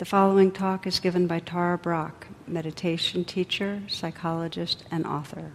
[0.00, 5.52] The following talk is given by Tara Brach, meditation teacher, psychologist, and author.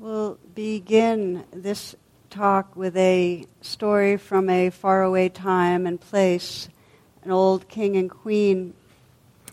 [0.00, 1.94] We'll begin this
[2.30, 6.68] talk with a story from a faraway time and place
[7.24, 8.74] an old king and queen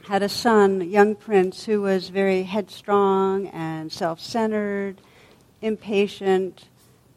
[0.07, 4.99] had a son, a young prince, who was very headstrong and self centered,
[5.61, 6.67] impatient,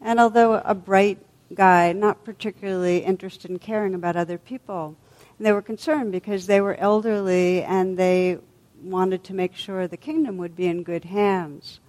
[0.01, 1.19] and although a bright
[1.55, 4.97] guy, not particularly interested in caring about other people.
[5.39, 8.39] And they were concerned because they were elderly and they
[8.83, 11.81] wanted to make sure the kingdom would be in good hands.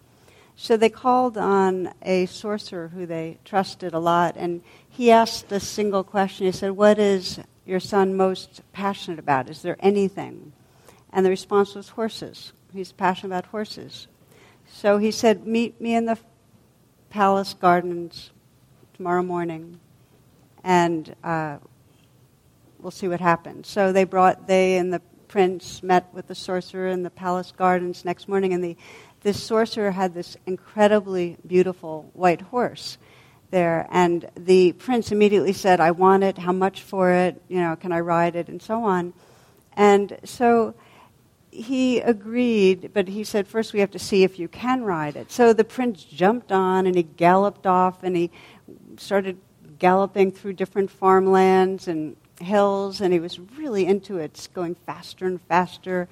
[0.56, 5.60] So they called on a sorcerer who they trusted a lot, and he asked a
[5.60, 6.46] single question.
[6.46, 9.50] He said, What is your son most passionate about?
[9.50, 10.54] Is there anything?
[11.12, 12.54] And the response was horses.
[12.74, 14.08] He's passionate about horses.
[14.68, 16.18] So he said, Meet me in the
[17.10, 18.32] palace gardens
[18.94, 19.80] tomorrow morning,
[20.64, 21.58] and uh,
[22.80, 23.68] we'll see what happens.
[23.68, 28.06] So they brought, they and the prince met with the sorcerer in the palace gardens
[28.06, 28.78] next morning, and the,
[29.22, 32.98] this sorcerer had this incredibly beautiful white horse
[33.52, 33.88] there.
[33.90, 37.92] And the prince immediately said, I want it, how much for it, you know, can
[37.92, 39.14] I ride it, and so on.
[39.74, 40.74] And so
[41.52, 45.32] he agreed, but he said, first we have to see if you can ride it.
[45.32, 48.30] So the prince jumped on and he galloped off and he
[48.98, 49.38] started
[49.80, 55.42] galloping through different farmlands and hills, and he was really into it, going faster and
[55.44, 56.08] faster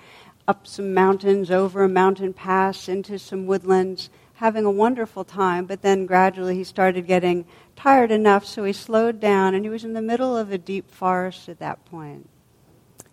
[0.47, 5.81] up some mountains, over a mountain pass, into some woodlands having a wonderful time, but
[5.81, 7.45] then gradually he started getting
[7.75, 10.89] tired enough, so he slowed down, and he was in the middle of a deep
[10.89, 12.29] forest at that point.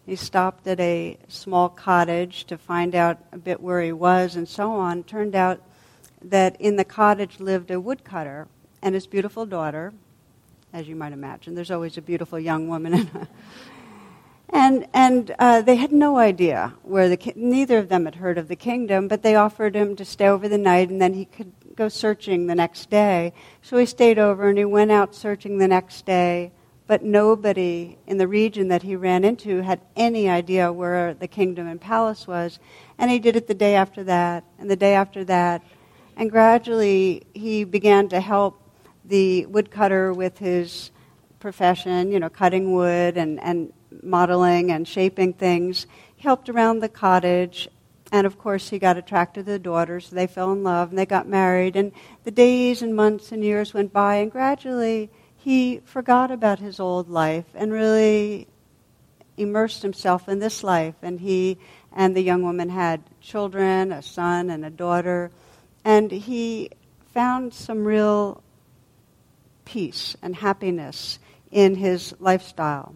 [0.06, 4.48] He stopped at a small cottage to find out a bit where he was and
[4.48, 5.05] so on.
[5.05, 5.62] Turned out
[6.22, 8.48] that in the cottage lived a woodcutter
[8.83, 9.92] and his beautiful daughter,
[10.72, 11.55] as you might imagine.
[11.55, 13.28] There's always a beautiful young woman in a
[14.52, 18.36] and, and uh, they had no idea where the ki- neither of them had heard
[18.36, 21.24] of the kingdom, but they offered him to stay over the night and then he
[21.24, 23.33] could go searching the next day.
[23.62, 26.52] So he stayed over and he went out searching the next day,
[26.86, 31.68] but nobody in the region that he ran into had any idea where the kingdom
[31.68, 32.58] and palace was.
[32.98, 35.62] And he did it the day after that and the day after that.
[36.16, 38.60] And gradually he began to help
[39.05, 40.90] the woodcutter with his
[41.39, 43.72] profession, you know, cutting wood and, and
[44.02, 45.86] modeling and shaping things.
[46.17, 47.68] He helped around the cottage,
[48.12, 50.06] and of course, he got attracted to the daughters.
[50.06, 51.77] So they fell in love and they got married.
[51.77, 51.92] And
[52.24, 57.08] the days and months and years went by, and gradually he forgot about his old
[57.08, 58.46] life and really
[59.36, 60.96] immersed himself in this life.
[61.02, 61.58] And he
[61.92, 65.30] and the young woman had children, a son and a daughter.
[65.84, 66.70] And he
[67.14, 68.42] found some real
[69.64, 71.18] peace and happiness
[71.51, 72.95] in his lifestyle.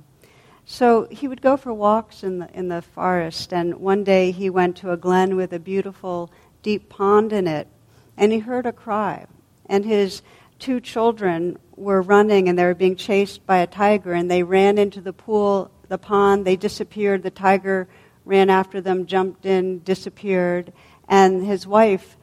[0.66, 4.48] So he would go for walks in the, in the forest, and one day he
[4.48, 6.30] went to a glen with a beautiful
[6.62, 7.68] deep pond in it,
[8.16, 9.26] and he heard a cry.
[9.66, 10.22] And his
[10.58, 14.78] two children were running, and they were being chased by a tiger, and they ran
[14.78, 17.22] into the pool, the pond, they disappeared.
[17.22, 17.86] The tiger
[18.24, 20.72] ran after them, jumped in, disappeared,
[21.08, 22.16] and his wife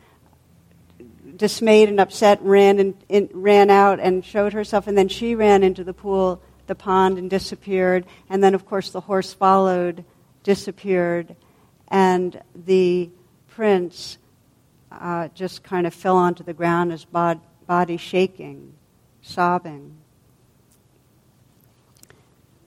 [1.35, 5.61] dismayed and upset, ran, in, in, ran out and showed herself, and then she ran
[5.61, 6.41] into the pool
[6.71, 8.05] the pond and disappeared.
[8.29, 10.05] And then, of course, the horse followed,
[10.41, 11.35] disappeared,
[11.89, 13.09] and the
[13.49, 14.17] prince
[14.89, 18.71] uh, just kind of fell onto the ground, his bod- body shaking,
[19.21, 19.97] sobbing.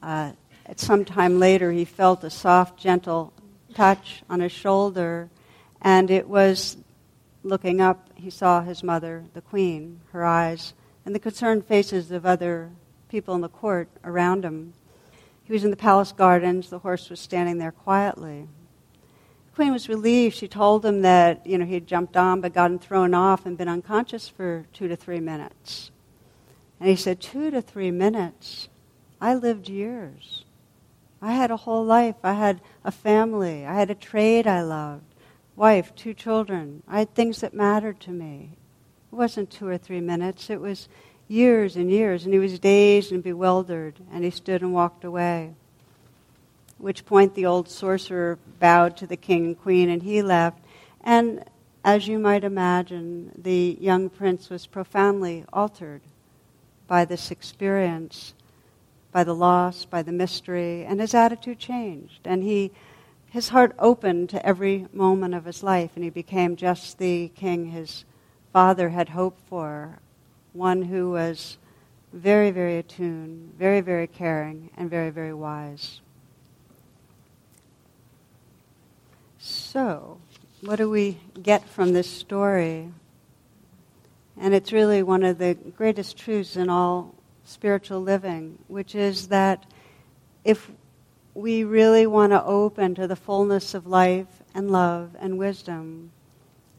[0.03, 0.33] Uh,
[0.67, 3.33] at some time later, he felt a soft, gentle
[3.75, 5.31] touch on his shoulder,
[5.81, 6.77] and it was
[7.43, 10.75] looking up, he saw his mother, the queen, her eyes,
[11.07, 12.71] and the concerned faces of other
[13.15, 14.73] people in the court around him.
[15.45, 16.69] He was in the palace gardens.
[16.69, 18.49] The horse was standing there quietly.
[19.47, 20.35] The queen was relieved.
[20.35, 23.57] She told him that you know he had jumped on but gotten thrown off and
[23.57, 25.93] been unconscious for two to three minutes.
[26.81, 28.69] And he said, Two to three minutes?
[29.21, 30.45] I lived years.
[31.23, 32.17] I had a whole life.
[32.25, 33.65] I had a family.
[33.65, 35.05] I had a trade I loved,
[35.55, 36.83] wife, two children.
[36.89, 38.57] I had things that mattered to me.
[39.13, 40.51] It wasn't two or three minutes.
[40.51, 40.89] It was
[41.35, 45.53] years and years, and he was dazed and bewildered, and he stood and walked away.
[46.79, 50.59] At which point the old sorcerer bowed to the king and queen, and he left.
[51.03, 51.45] And
[51.85, 56.01] as you might imagine, the young prince was profoundly altered
[56.87, 58.35] by this experience.
[59.15, 62.19] by the loss, by the mystery, and his attitude changed.
[62.25, 62.73] And he,
[63.31, 67.67] his heart opened to every moment of his life, and he became just the king
[67.67, 68.05] his
[68.53, 70.01] father had hoped for,
[70.55, 71.59] one who was
[72.13, 76.01] very, very attuned, very, very caring, and very, very wise.
[79.39, 80.19] So,
[80.63, 82.91] what do we get from this story?
[84.41, 87.15] And it's really one of the greatest truths in all
[87.45, 89.67] spiritual living, which is that
[90.45, 90.71] if
[91.35, 96.13] we really want to open to the fullness of life and love and wisdom,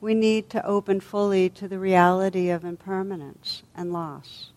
[0.02, 4.52] we need to open fully to the reality of impermanence and loss.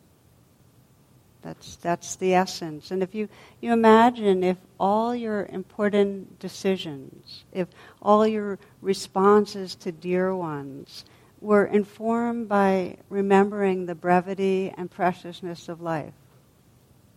[1.42, 2.90] That's, that's the essence.
[2.90, 3.28] And if you,
[3.60, 7.68] you imagine if all your important decisions, if
[8.02, 11.04] all your responses to dear ones
[11.40, 16.12] were informed by remembering the brevity and preciousness of life.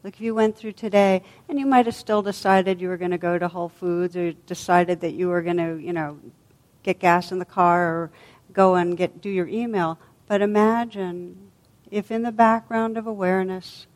[0.03, 3.11] Like if you went through today and you might have still decided you were going
[3.11, 6.19] to go to Whole Foods or decided that you were going to, you know,
[6.83, 8.11] get gas in the car or
[8.53, 9.97] go and get do your email.
[10.27, 11.51] But imagine
[11.89, 13.87] if in the background of awareness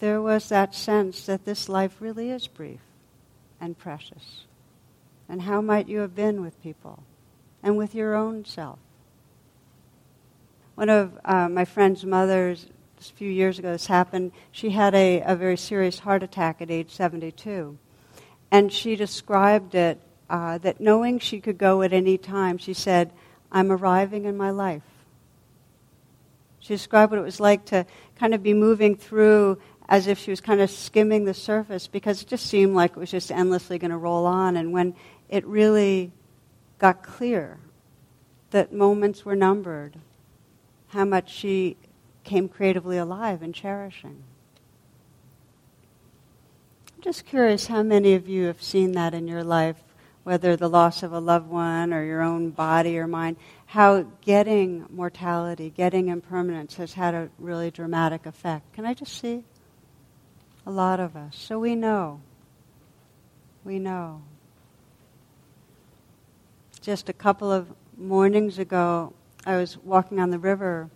[0.00, 2.80] there was that sense that this life really is brief
[3.60, 4.44] and precious.
[5.28, 7.04] And how might you have been with people
[7.62, 8.78] and with your own self?
[10.74, 12.66] One of uh, my friend's mothers,
[12.98, 14.32] a few years ago, this happened.
[14.50, 17.78] She had a, a very serious heart attack at age 72.
[18.50, 23.12] And she described it uh, that knowing she could go at any time, she said,
[23.52, 24.82] I'm arriving in my life.
[26.60, 27.86] She described what it was like to
[28.18, 32.22] kind of be moving through as if she was kind of skimming the surface because
[32.22, 34.56] it just seemed like it was just endlessly going to roll on.
[34.56, 34.94] And when
[35.28, 36.10] it really
[36.78, 37.58] got clear
[38.50, 39.98] that moments were numbered,
[40.88, 41.76] how much she
[42.24, 44.22] came creatively alive and cherishing.
[46.96, 49.83] I'm just curious how many of you have seen that in your life,
[50.24, 53.36] whether the loss of a loved one or your own body or mind,
[53.66, 58.72] how getting mortality, getting impermanence has had a really dramatic effect.
[58.72, 59.44] Can I just see?
[60.66, 61.36] A lot of us.
[61.36, 62.20] So we know.
[63.64, 64.22] We know.
[66.80, 69.12] Just a couple of mornings ago,
[69.46, 70.88] I was walking on the river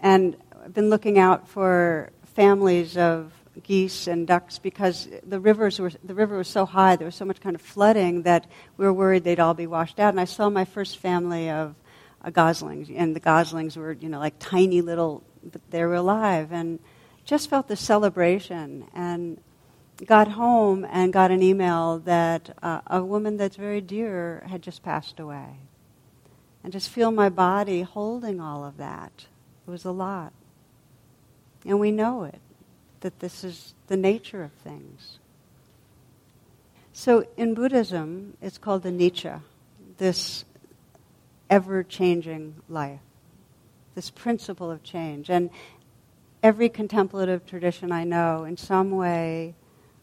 [0.00, 3.32] and I've been looking out for families of
[3.62, 7.24] geese and ducks because the rivers were the river was so high there was so
[7.24, 8.46] much kind of flooding that
[8.76, 11.74] we were worried they'd all be washed out and I saw my first family of
[12.22, 16.52] uh, goslings and the goslings were you know like tiny little but they were alive
[16.52, 16.78] and
[17.24, 19.40] just felt the celebration and
[20.06, 24.82] got home and got an email that uh, a woman that's very dear had just
[24.82, 25.58] passed away.
[26.62, 29.26] And just feel my body holding all of that.
[29.66, 30.32] It was a lot.
[31.64, 32.40] And we know it,
[33.00, 35.18] that this is the nature of things.
[36.92, 39.42] So in Buddhism, it's called the anicca,
[39.98, 40.44] this
[41.48, 43.00] ever changing life,
[43.94, 45.30] this principle of change.
[45.30, 45.50] And
[46.42, 49.54] every contemplative tradition I know in some way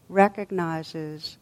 [0.08, 1.38] recognizes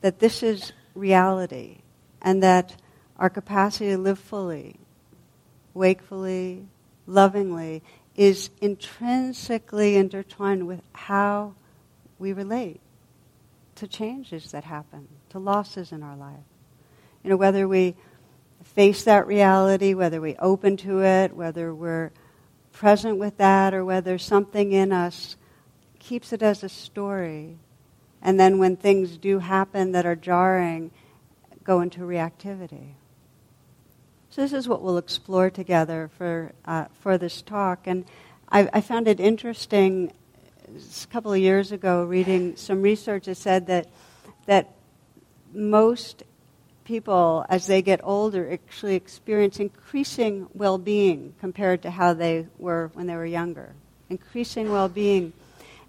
[0.00, 1.78] that this is reality
[2.20, 2.76] and that
[3.18, 4.76] our capacity to live fully,
[5.74, 6.66] wakefully,
[7.06, 7.82] lovingly
[8.16, 11.54] is intrinsically intertwined with how
[12.18, 12.80] we relate
[13.76, 16.44] to changes that happen, to losses in our life.
[17.24, 17.94] You know, whether we
[18.64, 22.10] face that reality, whether we open to it, whether we're
[22.72, 25.36] present with that or whether something in us
[25.98, 27.56] keeps it as a story.
[28.20, 30.90] And then when things do happen that are jarring,
[31.64, 32.92] go into reactivity.
[34.32, 37.86] So this is what we'll explore together for, uh, for this talk.
[37.86, 38.06] And
[38.50, 40.10] I, I found it interesting
[40.66, 43.88] a couple of years ago reading some research that said that,
[44.46, 44.70] that
[45.52, 46.22] most
[46.86, 52.90] people, as they get older, actually experience increasing well being compared to how they were
[52.94, 53.74] when they were younger.
[54.08, 55.34] Increasing well being.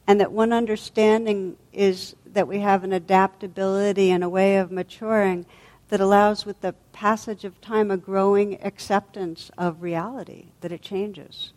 [0.05, 5.45] And that one understanding is that we have an adaptability and a way of maturing
[5.93, 11.53] that allows, with the passage of time, a growing acceptance of reality, that it changes.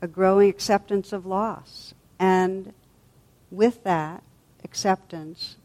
[0.00, 1.94] A growing acceptance of loss.
[2.18, 2.72] And
[3.52, 4.24] with that
[4.64, 5.58] acceptance,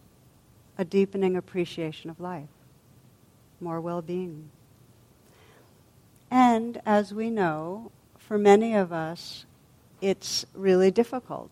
[0.78, 2.50] a deepening appreciation of life,
[3.60, 4.52] more well being.
[6.30, 9.48] And as we know, for many of us,
[10.02, 11.50] it's really difficult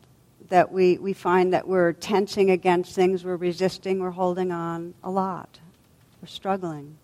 [0.50, 5.10] that we, we find that we're tensing against things, we're resisting, we're holding on a
[5.10, 5.60] lot,
[6.22, 6.98] we're struggling.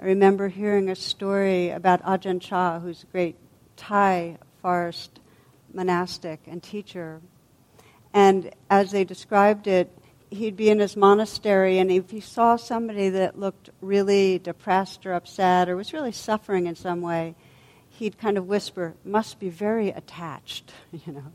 [0.00, 3.36] I remember hearing a story about Ajahn Chah, who's a great
[3.76, 5.20] Thai forest
[5.72, 7.20] monastic and teacher.
[8.12, 9.90] And as they described it,
[10.30, 15.12] he'd be in his monastery, and if he saw somebody that looked really depressed or
[15.12, 17.34] upset or was really suffering in some way,
[17.90, 21.32] he'd kind of whisper, must be very attached, you know.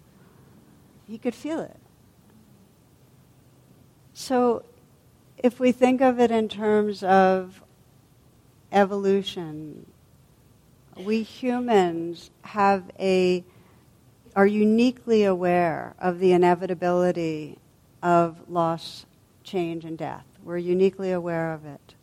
[1.08, 1.78] He could feel it.
[4.14, 4.64] So
[5.38, 7.62] if we think of it in terms of
[8.72, 9.86] evolution,
[10.98, 13.44] we humans have a
[14.36, 17.58] are uniquely aware of the inevitability
[18.04, 19.08] of loss,
[19.44, 20.26] change, and death.
[20.44, 21.96] We're uniquely aware of it.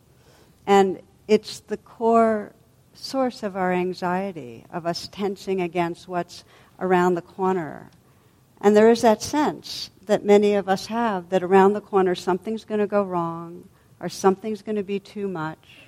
[0.67, 2.53] And it's the core
[2.93, 6.45] source of our anxiety, of us tensing against what's
[6.81, 7.91] around the corner.
[8.61, 12.65] And there is that sense that many of us have that around the corner something's
[12.65, 13.69] going to go wrong,
[14.01, 15.81] or something's going to be too much.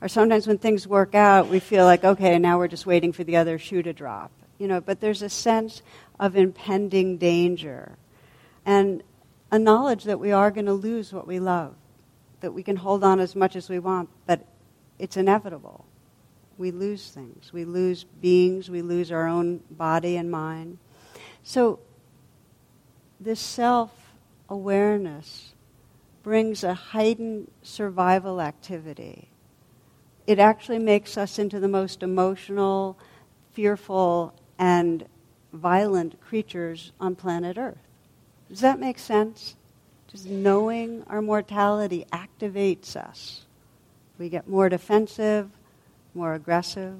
[0.00, 3.24] Or sometimes when things work out, we feel like, okay, now we're just waiting for
[3.24, 4.30] the other shoe to drop.
[4.58, 5.82] You know, but there's a sense
[6.20, 7.96] of impending danger.
[8.66, 9.02] And
[9.50, 11.74] a knowledge that we are going to lose what we love,
[12.40, 14.46] that we can hold on as much as we want, but
[14.98, 15.84] it's inevitable.
[16.56, 17.52] We lose things.
[17.52, 18.70] We lose beings.
[18.70, 20.78] We lose our own body and mind.
[21.44, 21.78] So,
[23.20, 23.90] this self
[24.48, 25.52] awareness
[26.22, 29.28] brings a heightened survival activity.
[30.26, 32.98] It actually makes us into the most emotional,
[33.52, 35.04] fearful, and
[35.52, 37.76] violent creatures on planet Earth.
[38.48, 39.54] Does that make sense?
[40.08, 43.42] Just knowing our mortality activates us.
[44.18, 45.50] We get more defensive,
[46.14, 46.96] more aggressive.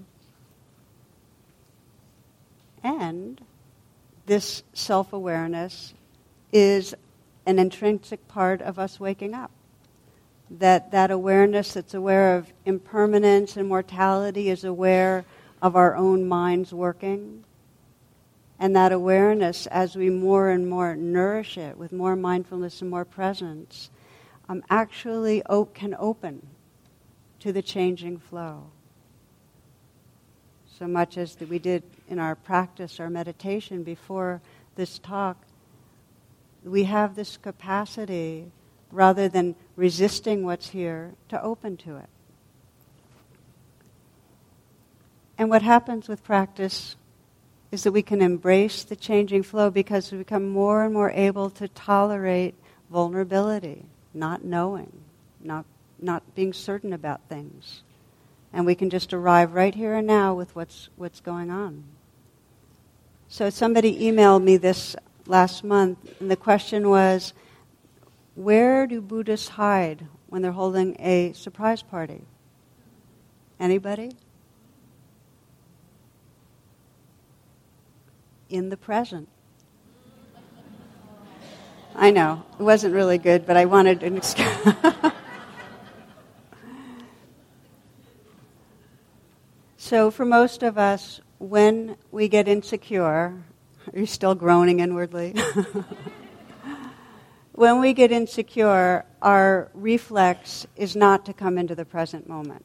[2.82, 3.40] And
[4.26, 5.94] this self awareness
[6.52, 6.94] is
[7.46, 9.50] an intrinsic part of us waking up.
[10.50, 15.24] That that awareness that's aware of impermanence and mortality is aware
[15.60, 17.44] of our own minds working
[18.58, 23.04] and that awareness, as we more and more nourish it with more mindfulness and more
[23.04, 23.90] presence,
[24.48, 26.46] um, actually op- can open
[27.40, 28.70] to the changing flow.
[30.78, 34.40] So much as that we did in our practice, our meditation before
[34.74, 35.36] this talk,
[36.64, 38.50] we have this capacity,
[38.90, 42.08] rather than resisting what's here, to open to it.
[45.38, 46.96] And what happens with practice
[47.70, 51.50] is that we can embrace the changing flow because we become more and more able
[51.50, 52.56] to tolerate
[52.90, 54.92] vulnerability, not knowing,
[55.40, 55.66] not,
[56.00, 57.83] not being certain about things.
[58.54, 61.84] And we can just arrive right here and now with what's, what's going on.
[63.28, 64.96] So somebody emailed me this
[65.26, 67.34] last month, and the question was,
[68.34, 72.23] where do Buddhists hide when they're holding a surprise party?
[73.61, 74.12] Anybody?
[78.54, 79.28] in the present.
[81.96, 84.49] I know, it wasn't really good, but I wanted an excuse.
[89.84, 93.34] so, for most of us, when we get insecure,
[93.92, 95.32] are you still groaning inwardly?
[97.52, 102.64] when we get insecure, our reflex is not to come into the present moment.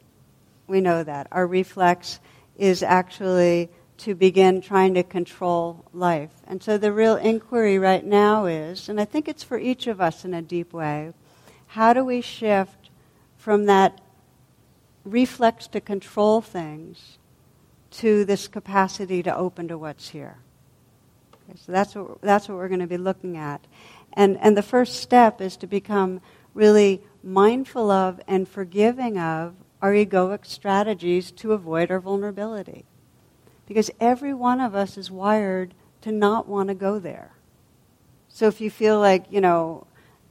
[0.65, 1.27] We know that.
[1.29, 2.21] Our reflex
[2.57, 6.31] is actually to begin trying to control life.
[6.47, 9.99] And so the real inquiry right now is, and I think it's for each of
[9.99, 11.11] us in a deep way,
[11.67, 12.89] how do we shift
[13.35, 13.99] from that
[15.09, 17.17] reflex to control things
[17.91, 20.37] to this capacity to open to what's here?
[21.33, 23.65] Okay, so that's what, that's what we're going to be looking at.
[24.13, 26.21] And, and the first step is to become
[26.53, 32.85] really mindful of and forgiving of our egoic strategies to avoid our vulnerability.
[33.67, 37.31] Because every one of us is wired to not want to go there.
[38.29, 39.85] So if you feel like, you know,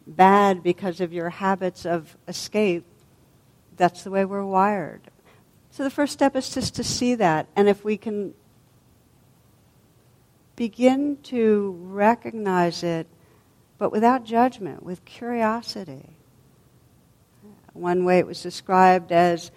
[0.07, 2.85] bad because of your habits of escape,
[3.79, 5.01] that's the way we're wired.
[5.71, 7.47] So the first step is just to see that.
[7.57, 8.35] And if we can
[10.57, 13.07] begin to recognize it,
[13.79, 16.11] but without judgment, with curiosity.
[17.73, 19.53] One way it was described as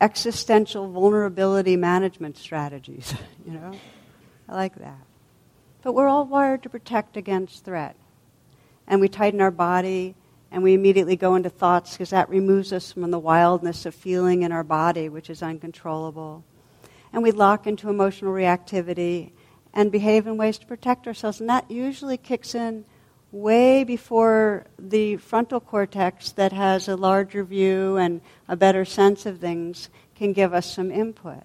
[0.00, 3.14] existential vulnerability management strategies.
[3.46, 3.72] you know,
[4.48, 4.98] I like that.
[5.82, 7.94] But we're all wired to protect against threat,
[8.88, 10.16] and we tighten our body,
[10.52, 14.42] and we immediately go into thoughts because that removes us from the wildness of feeling
[14.42, 16.44] in our body, which is uncontrollable,
[17.12, 19.32] and we lock into emotional reactivity
[19.74, 22.84] and behave in ways to protect ourselves, and that usually kicks in
[23.32, 29.40] way before the frontal cortex that has a larger view and a better sense of
[29.40, 31.42] things can give us some input.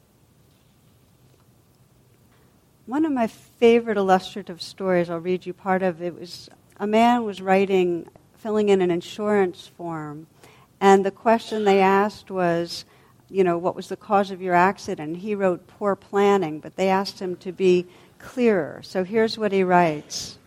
[2.88, 7.26] one of my favorite illustrative stories, I'll read you part of it, was a man
[7.26, 10.28] was writing, filling in an insurance form,
[10.80, 12.86] and the question they asked was,
[13.30, 15.18] you know, what was the cause of your accident?
[15.18, 17.88] He wrote poor planning, but they asked him to be
[18.20, 18.82] clearer.
[18.84, 20.38] So here's what he writes.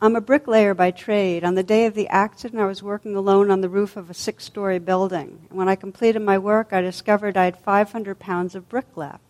[0.00, 1.42] I'm a bricklayer by trade.
[1.42, 4.14] On the day of the accident, I was working alone on the roof of a
[4.14, 5.46] six story building.
[5.50, 9.22] When I completed my work, I discovered I had 500 pounds of brick left.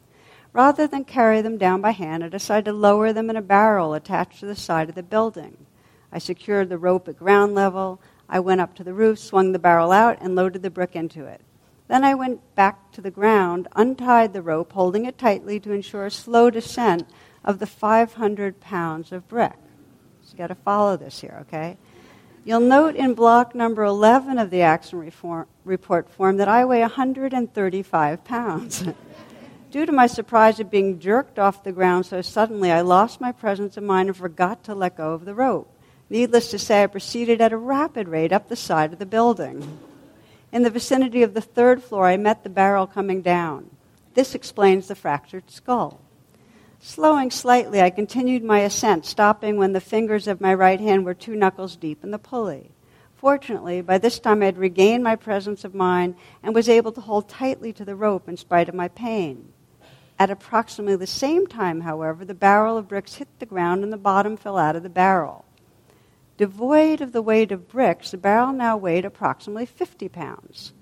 [0.53, 3.95] Rather than carry them down by hand, I decided to lower them in a barrel
[3.95, 5.57] attached to the side of the building.
[6.13, 8.01] I secured the rope at ground level.
[8.29, 11.25] I went up to the roof, swung the barrel out, and loaded the brick into
[11.25, 11.41] it.
[11.89, 16.07] Then I went back to the ground, untied the rope, holding it tightly to ensure
[16.07, 17.09] a slow descent
[17.45, 19.55] of the 500 pounds of brick.
[20.23, 21.79] So you've got to follow this here, okay?
[22.45, 26.81] You'll note in block number 11 of the action reform, report form that I weigh
[26.81, 28.85] 135 pounds.
[29.71, 33.33] Due to my surprise at being jerked off the ground so suddenly, I lost my
[33.33, 35.71] presence of mind and forgot to let go of the rope.
[36.11, 39.79] Needless to say, I proceeded at a rapid rate up the side of the building.
[40.51, 43.71] In the vicinity of the third floor, I met the barrel coming down.
[44.15, 46.01] This explains the fractured skull.
[46.81, 51.13] Slowing slightly, I continued my ascent, stopping when the fingers of my right hand were
[51.13, 52.71] two knuckles deep in the pulley.
[53.17, 57.01] Fortunately, by this time I had regained my presence of mind and was able to
[57.01, 59.53] hold tightly to the rope in spite of my pain.
[60.21, 63.97] At approximately the same time, however, the barrel of bricks hit the ground and the
[63.97, 65.45] bottom fell out of the barrel.
[66.39, 70.73] Devoid of the weight of bricks, the barrel now weighed approximately 50 pounds.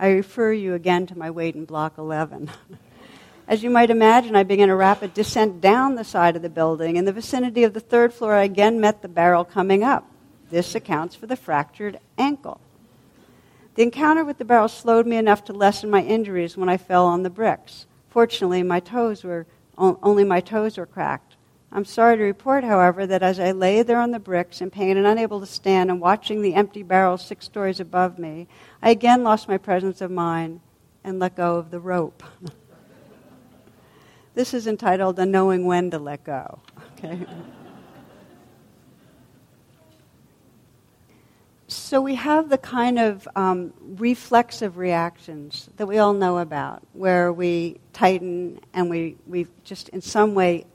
[0.00, 2.50] I refer you again to my weight in Block 11.
[3.46, 6.96] As you might imagine, I began a rapid descent down the side of the building.
[6.96, 10.10] In the vicinity of the third floor, I again met the barrel coming up.
[10.50, 12.58] This accounts for the fractured ankle.
[13.74, 17.04] The encounter with the barrel slowed me enough to lessen my injuries when I fell
[17.04, 17.84] on the bricks.
[18.08, 21.31] Fortunately, my toes were only my toes were cracked.
[21.74, 24.98] I'm sorry to report, however, that as I lay there on the bricks in pain
[24.98, 28.46] and unable to stand and watching the empty barrel six stories above me,
[28.82, 30.60] I again lost my presence of mind
[31.02, 32.22] and let go of the rope.
[34.34, 36.60] this is entitled The Knowing When to Let Go.
[36.98, 37.24] Okay.
[41.68, 47.32] So we have the kind of um, reflexive reactions that we all know about, where
[47.32, 50.66] we tighten and we, we just in some way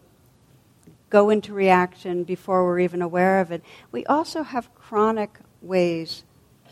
[1.10, 3.64] go into reaction before we're even aware of it.
[3.92, 6.24] We also have chronic ways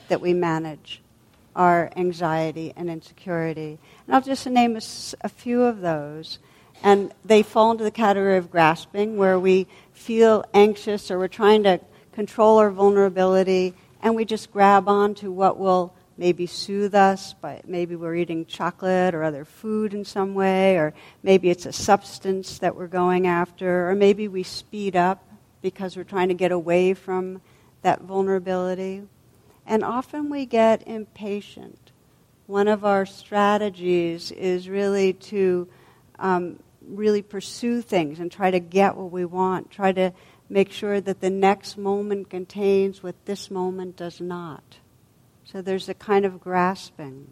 [0.07, 1.01] that we manage
[1.55, 3.79] our anxiety and insecurity.
[4.05, 4.81] And I'll just name a,
[5.21, 6.39] a few of those.
[6.83, 11.63] And they fall into the category of grasping, where we feel anxious or we're trying
[11.63, 11.79] to
[12.11, 17.61] control our vulnerability and we just grab on to what will maybe soothe us by
[17.65, 22.59] maybe we're eating chocolate or other food in some way or maybe it's a substance
[22.59, 25.27] that we're going after or maybe we speed up
[25.61, 27.41] because we're trying to get away from
[27.81, 29.03] that vulnerability
[29.65, 31.91] and often we get impatient
[32.47, 35.67] one of our strategies is really to
[36.19, 40.13] um, really pursue things and try to get what we want try to
[40.49, 44.63] make sure that the next moment contains what this moment does not.
[45.45, 47.27] So there's a kind of grasping.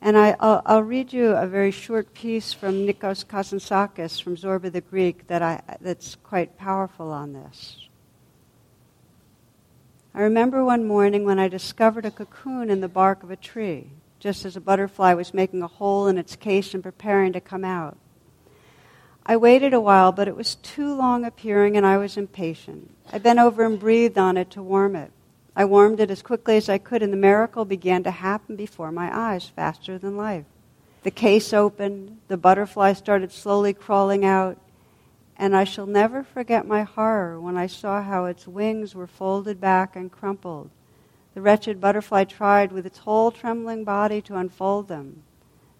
[0.00, 0.36] And I,
[0.68, 5.40] will read you a very short piece from Nikos Kazantzakis from Zorba the Greek that
[5.40, 7.88] I, that's quite powerful on this.
[10.14, 13.90] I remember one morning when I discovered a cocoon in the bark of a tree,
[14.18, 17.64] just as a butterfly was making a hole in its case and preparing to come
[17.64, 17.96] out.
[19.24, 22.92] I waited a while, but it was too long appearing and I was impatient.
[23.12, 25.12] I bent over and breathed on it to warm it.
[25.58, 28.92] I warmed it as quickly as I could, and the miracle began to happen before
[28.92, 30.44] my eyes, faster than life.
[31.02, 34.56] The case opened, the butterfly started slowly crawling out,
[35.36, 39.60] and I shall never forget my horror when I saw how its wings were folded
[39.60, 40.70] back and crumpled.
[41.34, 45.24] The wretched butterfly tried with its whole trembling body to unfold them.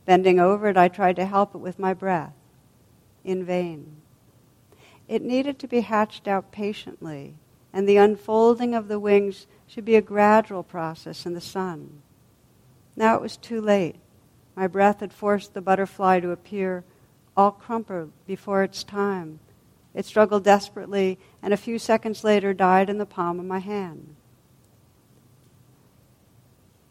[0.05, 2.35] Bending over it, I tried to help it with my breath
[3.23, 3.99] in vain.
[5.07, 7.37] It needed to be hatched out patiently,
[7.73, 12.03] and the unfolding of the wings should be a gradual process in the sun.
[12.97, 13.97] Now it was too late.
[14.57, 16.85] My breath had forced the butterfly to appear
[17.37, 19.39] all crumpled before its time.
[19.95, 24.17] It struggled desperately, and a few seconds later died in the palm of my hand.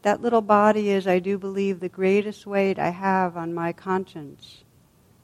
[0.04, 4.64] That little body is, I do believe, the greatest weight I have on my conscience.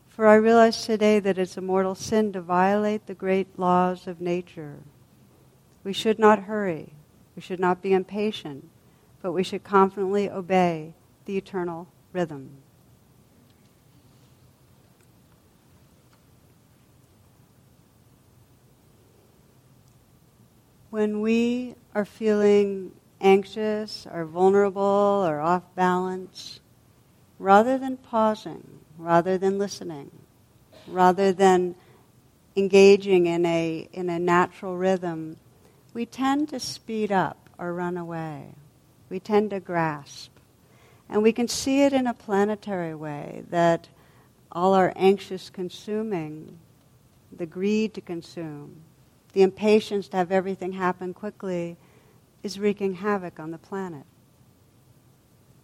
[0.10, 4.20] For I realize today that it's a mortal sin to violate the great laws of
[4.20, 4.80] nature.
[5.84, 6.93] We should not hurry.
[7.36, 8.69] We should not be impatient,
[9.22, 10.93] but we should confidently obey
[11.26, 12.50] the eternal rhythm.
[20.89, 26.60] When we are feeling anxious or vulnerable or off balance,
[27.39, 30.12] rather than pausing, rather than listening,
[30.88, 31.76] rather than
[32.56, 35.38] engaging in a, in a natural rhythm,
[35.93, 38.56] we tend to speed up or run away.
[39.10, 40.32] We tend to grasp.
[41.10, 43.89] And we can see it in a planetary way that
[44.51, 46.58] all our anxious consuming,
[47.36, 48.77] the greed to consume,
[49.34, 51.77] the impatience to have everything happen quickly
[52.41, 54.06] is wreaking havoc on the planet.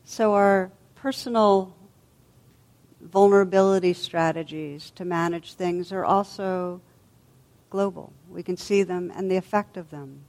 [0.06, 1.76] So, our personal
[3.02, 6.82] vulnerability strategies to manage things are also
[7.70, 8.14] global.
[8.30, 10.22] We can see them and the effect of them.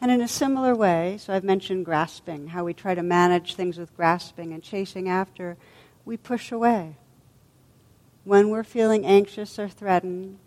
[0.00, 3.78] And in a similar way, so I've mentioned grasping, how we try to manage things
[3.78, 5.56] with grasping and chasing after,
[6.04, 6.96] we push away.
[8.24, 10.38] When we're feeling anxious or threatened,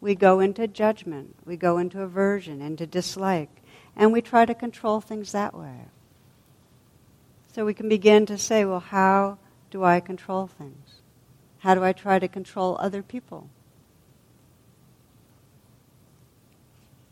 [0.00, 3.50] we go into judgment, we go into aversion, into dislike,
[3.96, 5.86] and we try to control things that way.
[7.52, 9.38] So we can begin to say, well, how
[9.70, 11.00] do I control things?
[11.58, 13.48] How do I try to control other people?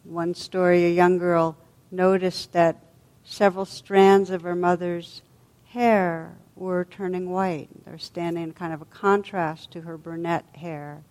[0.08, 1.56] One story, a young girl
[1.90, 2.76] noticed that
[3.24, 5.22] several strands of her mother's
[5.64, 7.68] hair were turning white.
[7.84, 11.02] They're standing in kind of a contrast to her brunette hair.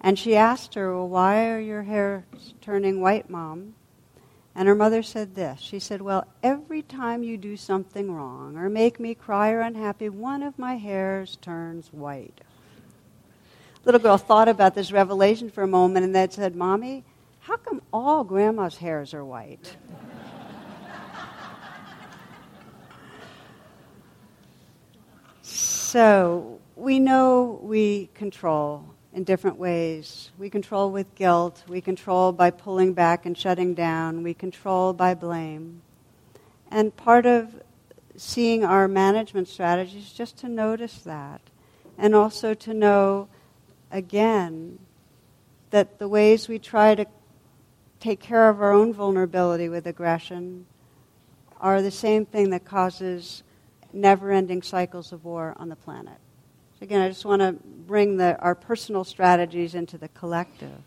[0.00, 2.24] And she asked her, Well, why are your hair
[2.62, 3.74] turning white, Mom?
[4.54, 5.60] And her mother said this.
[5.60, 10.08] She said, Well, every time you do something wrong or make me cry or unhappy,
[10.08, 12.40] one of my hairs turns white.
[13.84, 17.04] Little girl thought about this revelation for a moment and then said, Mommy,
[17.42, 19.76] how come all grandma's hairs are white?
[25.42, 30.30] so we know we control in different ways.
[30.38, 35.14] We control with guilt, we control by pulling back and shutting down, we control by
[35.14, 35.82] blame.
[36.70, 37.60] And part of
[38.16, 41.40] seeing our management strategies just to notice that
[41.98, 43.28] and also to know
[43.90, 44.78] again
[45.70, 47.04] that the ways we try to
[48.02, 50.66] take care of our own vulnerability with aggression
[51.60, 53.44] are the same thing that causes
[53.92, 56.18] never ending cycles of war on the planet.
[56.78, 60.82] So, again, I just want to bring the, our personal strategies into the collective.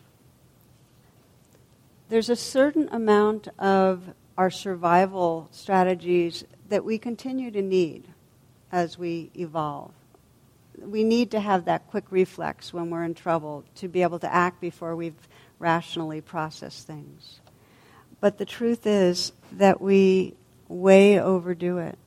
[2.09, 8.09] There's a certain amount of our survival strategies that we continue to need
[8.73, 9.91] as we evolve.
[10.77, 14.33] We need to have that quick reflex when we're in trouble to be able to
[14.33, 15.15] act before we've
[15.59, 17.39] rationally process things.
[18.19, 20.35] But the truth is that we
[20.67, 21.97] way overdo it,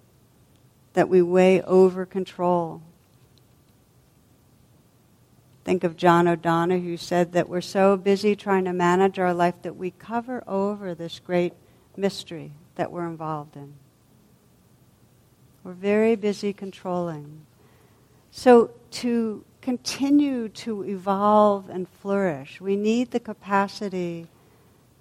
[0.94, 2.82] that we way over control
[5.68, 9.60] think of John O'Donohue, who said that we're so busy trying to manage our life
[9.60, 11.52] that we cover over this great
[11.94, 13.74] mystery that we're involved in.
[15.62, 17.44] We're very busy controlling.
[18.30, 24.26] So, to continue to evolve and flourish, we need the capacity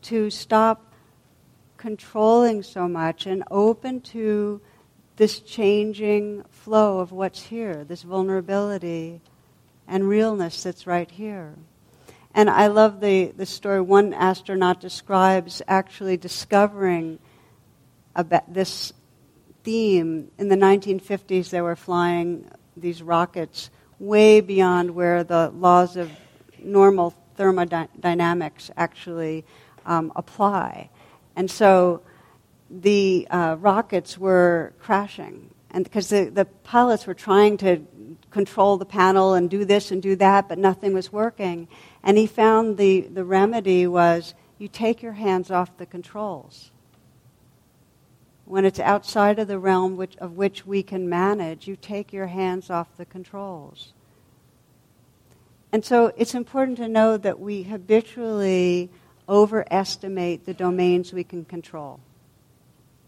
[0.01, 0.91] to stop
[1.77, 4.59] controlling so much and open to
[5.15, 9.21] this changing flow of what's here, this vulnerability
[9.87, 11.53] and realness that's right here.
[12.33, 17.19] And I love the, the story one astronaut describes actually discovering
[18.17, 18.91] about this
[19.63, 20.29] theme.
[20.37, 26.11] In the 1950s, they were flying these rockets way beyond where the laws of
[26.59, 29.45] normal thermodynamics actually
[29.85, 30.89] um, apply.
[31.35, 32.01] And so
[32.69, 35.53] the uh, rockets were crashing.
[35.71, 37.85] And because the, the pilots were trying to
[38.31, 41.67] control the panel and do this and do that, but nothing was working.
[42.03, 46.71] And he found the, the remedy was you take your hands off the controls.
[48.47, 52.27] When it's outside of the realm which, of which we can manage, you take your
[52.27, 53.93] hands off the controls.
[55.71, 58.89] And so it's important to know that we habitually
[59.27, 61.99] overestimate the domains we can control.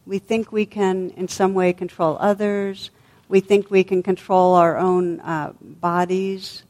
[0.05, 2.91] We think we can, in some way, control others
[3.29, 6.63] we think we can control our own uh, bodies.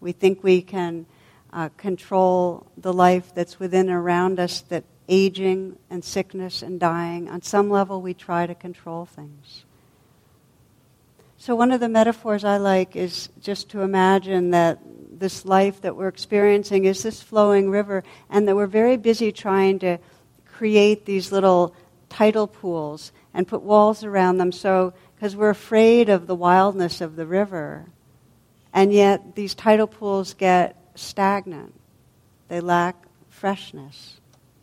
[0.00, 1.06] We think we can
[1.50, 7.28] uh, control the life that's within and around us, that aging and sickness and dying.
[7.28, 9.64] On some level, we try to control things.
[11.38, 14.80] So, one of the metaphors I like is just to imagine that
[15.18, 19.78] this life that we're experiencing is this flowing river, and that we're very busy trying
[19.80, 19.98] to
[20.46, 21.74] create these little
[22.08, 27.16] tidal pools and put walls around them so because we're afraid of the wildness of
[27.16, 27.86] the river.
[28.72, 31.74] And yet these tidal pools get stagnant.
[32.48, 32.96] They lack
[33.28, 34.17] freshness.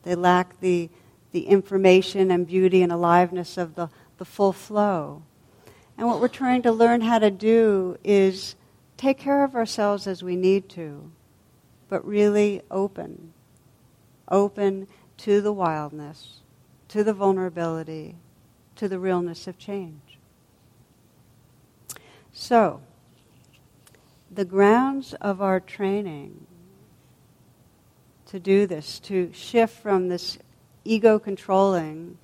[0.06, 0.90] They lack the,
[1.32, 5.24] the information and beauty and aliveness of the, the full flow.
[5.98, 8.56] And what we're trying to learn how to do is
[8.98, 11.12] take care of ourselves as we need to,
[11.90, 13.34] but really open.
[14.30, 14.88] Open
[15.18, 16.42] to the wildness,
[16.90, 18.16] to the vulnerability,
[18.76, 20.20] to the realness of change.
[22.32, 22.82] So,
[24.30, 26.46] the grounds of our training
[28.28, 30.38] to do this, to shift from this
[30.84, 32.18] ego controlling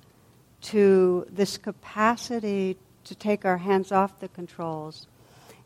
[0.62, 5.06] to this capacity to take our hands off the controls,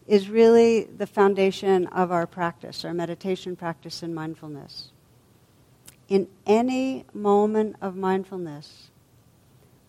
[0.07, 4.91] is really the foundation of our practice, our meditation practice and mindfulness.
[6.09, 8.91] In any moment of mindfulness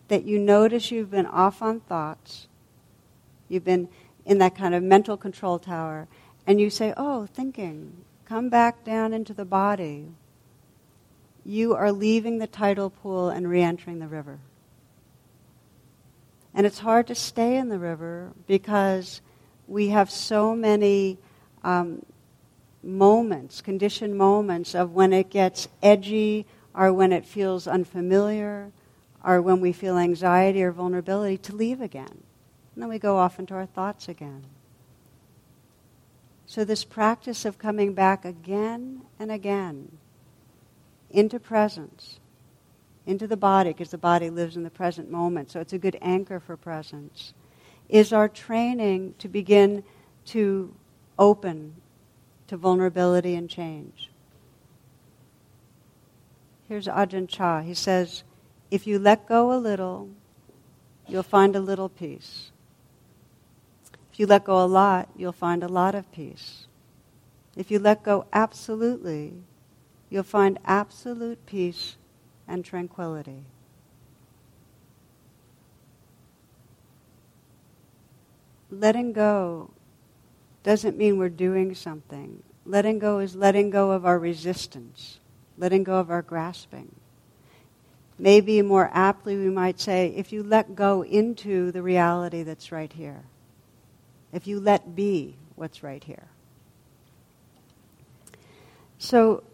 [0.08, 2.48] that you notice you've been off on thoughts,
[3.48, 3.88] you've been
[4.24, 6.08] in that kind of mental control tower,
[6.46, 10.08] and you say, Oh, thinking, come back down into the body,
[11.48, 14.38] you are leaving the tidal pool and re entering the river.
[16.52, 19.22] And it's hard to stay in the river because
[19.66, 21.16] we have so many
[21.64, 22.04] um,
[22.82, 28.70] moments, conditioned moments, of when it gets edgy or when it feels unfamiliar
[29.24, 32.24] or when we feel anxiety or vulnerability to leave again.
[32.74, 34.44] And then we go off into our thoughts again.
[36.44, 39.98] So, this practice of coming back again and again
[41.10, 42.20] into presence,
[43.06, 45.98] into the body, because the body lives in the present moment, so it's a good
[46.02, 47.32] anchor for presence,
[47.88, 49.82] is our training to begin
[50.26, 50.74] to
[51.18, 51.74] open
[52.46, 54.10] to vulnerability and change.
[56.68, 57.62] Here's Ajahn Chah.
[57.62, 58.24] He says,
[58.70, 60.10] if you let go a little,
[61.06, 62.50] you'll find a little peace.
[64.12, 66.66] If you let go a lot, you'll find a lot of peace.
[67.56, 69.32] If you let go absolutely,
[70.10, 71.96] you'll find absolute peace
[72.46, 73.44] and tranquility.
[78.70, 79.70] Letting go
[80.62, 82.42] doesn't mean we're doing something.
[82.66, 85.20] Letting go is letting go of our resistance,
[85.56, 86.94] letting go of our grasping.
[88.18, 92.92] Maybe more aptly, we might say, if you let go into the reality that's right
[92.92, 93.24] here
[94.32, 96.28] if you let be what's right here.
[98.98, 99.44] So,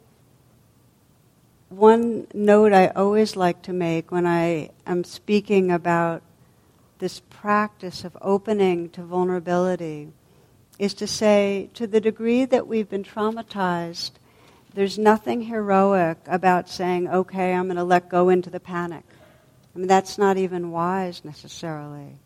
[1.76, 6.22] one note I always like to make when I am speaking about
[6.98, 10.12] this practice of opening to vulnerability
[10.78, 14.12] is to say, to the degree that we've been traumatized,
[14.74, 19.04] there's nothing heroic about saying, okay, I'm going to let go into the panic.
[19.74, 22.16] I mean, that's not even wise necessarily.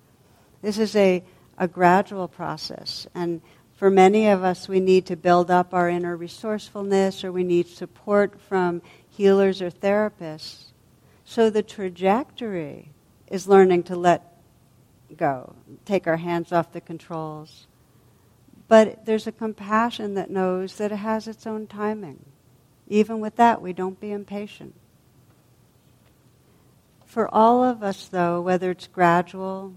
[0.63, 1.23] This is a
[1.59, 3.07] a gradual process.
[3.15, 3.43] And
[3.75, 7.67] for many of us, we need to build up our inner resourcefulness or we need
[7.67, 8.81] support from
[9.19, 10.67] healers or therapists.
[11.25, 12.93] So the trajectory
[13.27, 14.39] is learning to let
[15.17, 17.67] go, take our hands off the controls.
[18.69, 22.25] But there's a compassion that knows that it has its own timing.
[22.87, 24.75] Even with that, we don't be impatient.
[27.05, 29.75] For all of us, though, whether it's gradual,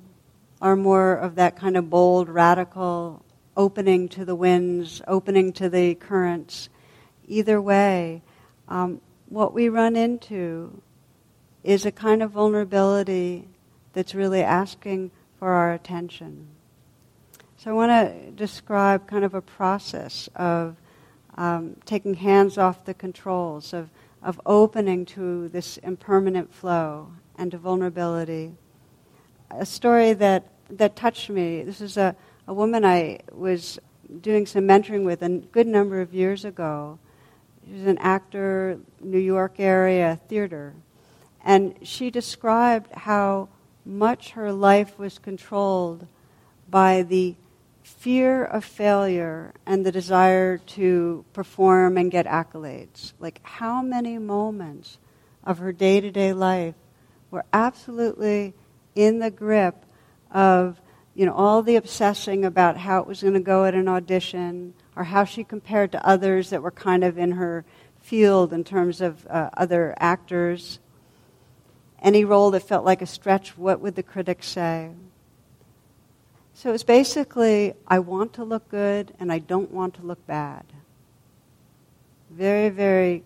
[0.62, 3.25] or more of that kind of bold, radical
[3.58, 6.69] opening to the winds, opening to the currents.
[7.27, 8.21] Either way,
[8.67, 10.81] um, what we run into
[11.63, 13.47] is a kind of vulnerability
[13.93, 16.47] that's really asking for our attention.
[17.55, 20.75] So I want to describe kind of a process of
[21.37, 23.89] um, taking hands off the controls, of,
[24.21, 28.51] of opening to this impermanent flow and to vulnerability
[29.57, 31.63] a story that, that touched me.
[31.63, 32.15] This is a,
[32.47, 33.79] a woman I was
[34.21, 36.99] doing some mentoring with a good number of years ago.
[37.65, 40.74] She was an actor, New York area theater.
[41.43, 43.50] And she described how
[43.86, 46.08] much her life was controlled
[46.69, 47.36] by the
[47.84, 53.13] fear of failure and the desire to perform and get accolades.
[53.19, 54.97] Like, how many moments
[55.43, 56.76] of her day to day life
[57.32, 58.54] were absolutely
[58.95, 59.86] in the grip
[60.32, 60.80] of
[61.13, 64.74] you know all the obsessing about how it was going to go at an audition
[64.95, 67.65] or how she compared to others that were kind of in her
[68.01, 70.80] field in terms of uh, other actors.
[72.01, 74.91] Any role that felt like a stretch what would the critics say?
[76.54, 80.25] So it was basically i want to look good and i don't want to look
[80.27, 80.65] bad.
[82.30, 83.23] Very very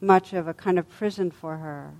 [0.00, 1.92] much of a kind of prison for her.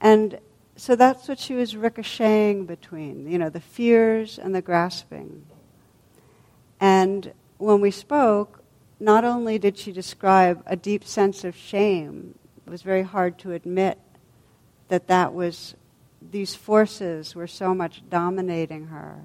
[0.00, 0.38] And
[0.76, 5.44] so that's what she was ricocheting between, you know, the fears and the grasping.
[6.82, 8.60] And when we spoke,
[8.98, 12.34] not only did she describe a deep sense of shame,
[12.66, 14.00] it was very hard to admit
[14.88, 15.76] that that was,
[16.20, 19.20] these forces were so much dominating her.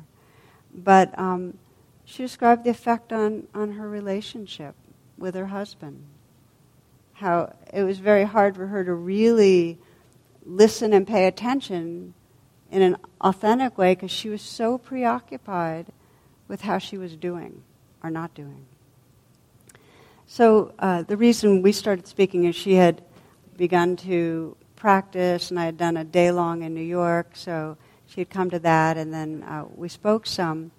[0.72, 1.58] But um,
[2.06, 4.76] she described the effect on, on her relationship
[5.18, 6.04] with her husband.
[7.14, 9.80] How it was very hard for her to really
[10.46, 12.14] listen and pay attention
[12.70, 15.88] in an authentic way because she was so preoccupied
[16.48, 17.62] with how she was doing
[18.04, 18.66] or not doing.
[20.28, 23.02] So uh, the reason we started speaking is she had
[23.56, 28.22] begun to practice, and I had done a day long in New York, so she
[28.22, 30.72] had come to that, and then uh, we spoke some.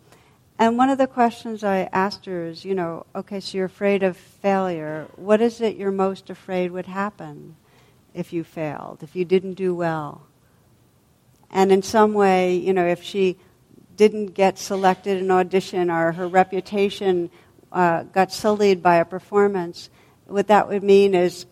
[0.59, 4.03] And one of the questions I asked her is, you know, okay, so you're afraid
[4.03, 5.07] of failure.
[5.17, 7.57] What is it you're most afraid would happen
[8.13, 10.23] if you failed, if you didn't do well?
[11.51, 13.37] And in some way, you know, if she
[13.99, 17.29] didn't get selected in audition or her reputation
[17.73, 19.91] uh, got sullied by a performance,
[20.27, 21.45] what that would mean is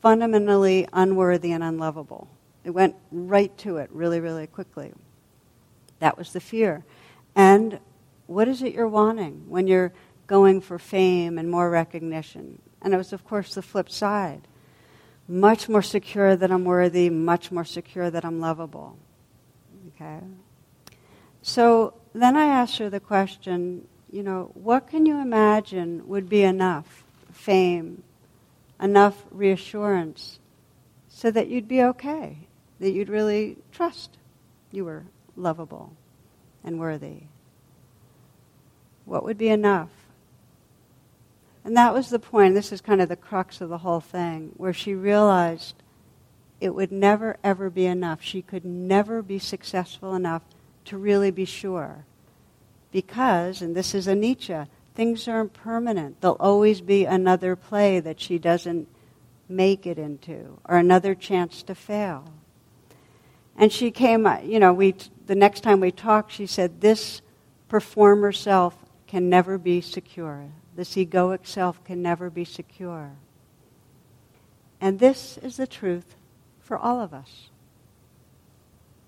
[0.00, 2.26] fundamentally unworthy and unlovable.
[2.64, 4.92] It went right to it really, really quickly.
[6.00, 6.84] That was the fear.
[7.36, 7.78] And
[8.26, 9.92] what is it you're wanting when you're
[10.26, 12.60] going for fame and more recognition?
[12.80, 14.48] And it was, of course, the flip side.
[15.28, 18.96] Much more secure that I'm worthy, much more secure that I'm lovable.
[19.88, 20.20] Okay?
[21.42, 26.42] So then I asked her the question you know, what can you imagine would be
[26.42, 28.02] enough fame,
[28.80, 30.40] enough reassurance,
[31.08, 32.48] so that you'd be okay,
[32.80, 34.18] that you'd really trust
[34.72, 35.04] you were
[35.36, 35.92] lovable
[36.64, 37.22] and worthy?
[39.04, 39.90] What would be enough?
[41.64, 42.54] And that was the point.
[42.54, 45.74] This is kind of the crux of the whole thing, where she realized
[46.60, 48.22] it would never, ever be enough.
[48.22, 50.42] She could never be successful enough
[50.86, 52.04] to really be sure.
[52.92, 56.20] Because, and this is Anicca, things are impermanent.
[56.20, 58.88] There'll always be another play that she doesn't
[59.48, 62.32] make it into, or another chance to fail.
[63.56, 64.94] And she came, uh, you know, we,
[65.26, 67.20] the next time we talked, she said, This
[67.68, 70.46] performer self can never be secure.
[70.76, 73.10] This egoic self can never be secure.
[74.80, 76.14] And this is the truth
[76.60, 77.50] for all of us.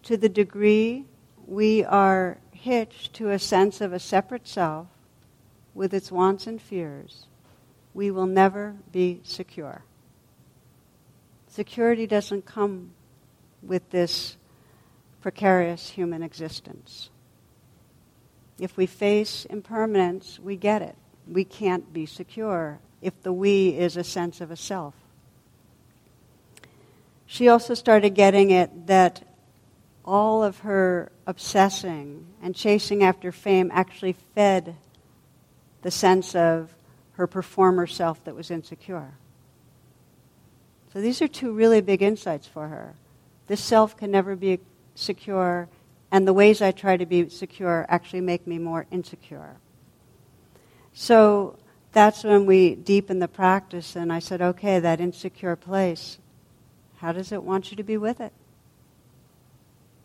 [0.05, 1.07] To the degree
[1.47, 4.87] we are hitched to a sense of a separate self
[5.75, 7.27] with its wants and fears,
[7.95, 9.83] we will never be secure.
[11.49, 12.91] Security doesn't come
[13.63, 14.37] with this
[15.21, 17.11] precarious human existence.
[18.59, 20.97] If we face impermanence, we get it.
[21.27, 24.95] We can't be secure if the we is a sense of a self.
[27.27, 29.23] She also started getting it that
[30.05, 34.77] all of her obsessing and chasing after fame actually fed
[35.83, 36.75] the sense of
[37.13, 39.13] her performer self that was insecure.
[40.93, 42.95] So these are two really big insights for her.
[43.47, 44.61] This self can never be
[44.95, 45.69] secure,
[46.11, 49.57] and the ways I try to be secure actually make me more insecure.
[50.93, 51.59] So
[51.93, 56.19] that's when we deepen the practice, and I said, okay, that insecure place,
[56.97, 58.33] how does it want you to be with it?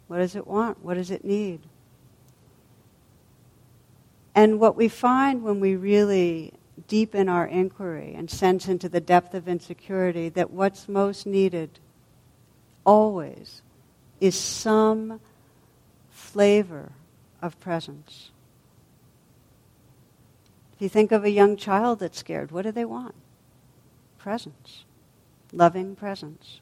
[0.07, 0.83] What does it want?
[0.83, 1.61] What does it need?
[4.33, 6.53] And what we find when we really
[6.87, 11.79] deepen our inquiry and sense into the depth of insecurity, that what's most needed
[12.85, 13.61] always
[14.21, 15.19] is some
[16.11, 16.91] flavor
[17.41, 18.31] of presence.
[20.75, 23.15] If you think of a young child that's scared, what do they want?
[24.19, 24.85] Presence,
[25.51, 26.61] loving presence.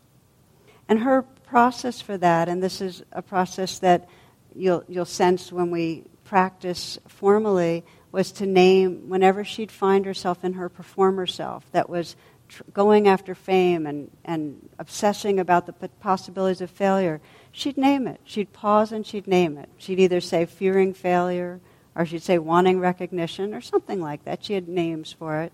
[0.88, 4.08] And her process for that, and this is a process that
[4.56, 10.54] you'll, you'll sense when we practice formally, was to name whenever she'd find herself in
[10.54, 12.15] her performer self that was
[12.48, 17.19] tr- going after fame and, and obsessing about the p- possibilities of failure,
[17.52, 18.21] she'd name it.
[18.24, 19.69] She'd pause and she'd name it.
[19.78, 21.60] She'd either say fearing failure,
[21.95, 24.44] or she'd say wanting recognition, or something like that.
[24.46, 25.52] She had names for it.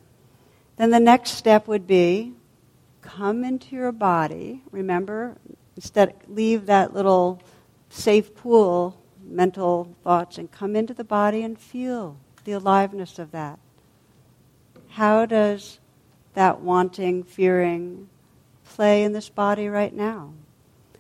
[0.77, 2.33] Then the next step would be
[3.01, 4.63] come into your body.
[4.71, 5.37] Remember,
[5.75, 7.41] instead, leave that little
[7.89, 13.59] safe pool, mental thoughts, and come into the body and feel the aliveness of that.
[14.89, 15.79] How does
[16.33, 18.09] that wanting, fearing
[18.63, 20.33] play in this body right now?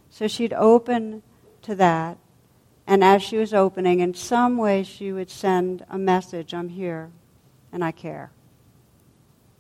[0.09, 1.23] So she'd open
[1.61, 2.17] to that,
[2.85, 7.11] and as she was opening, in some way she would send a message I'm here
[7.71, 8.31] and I care.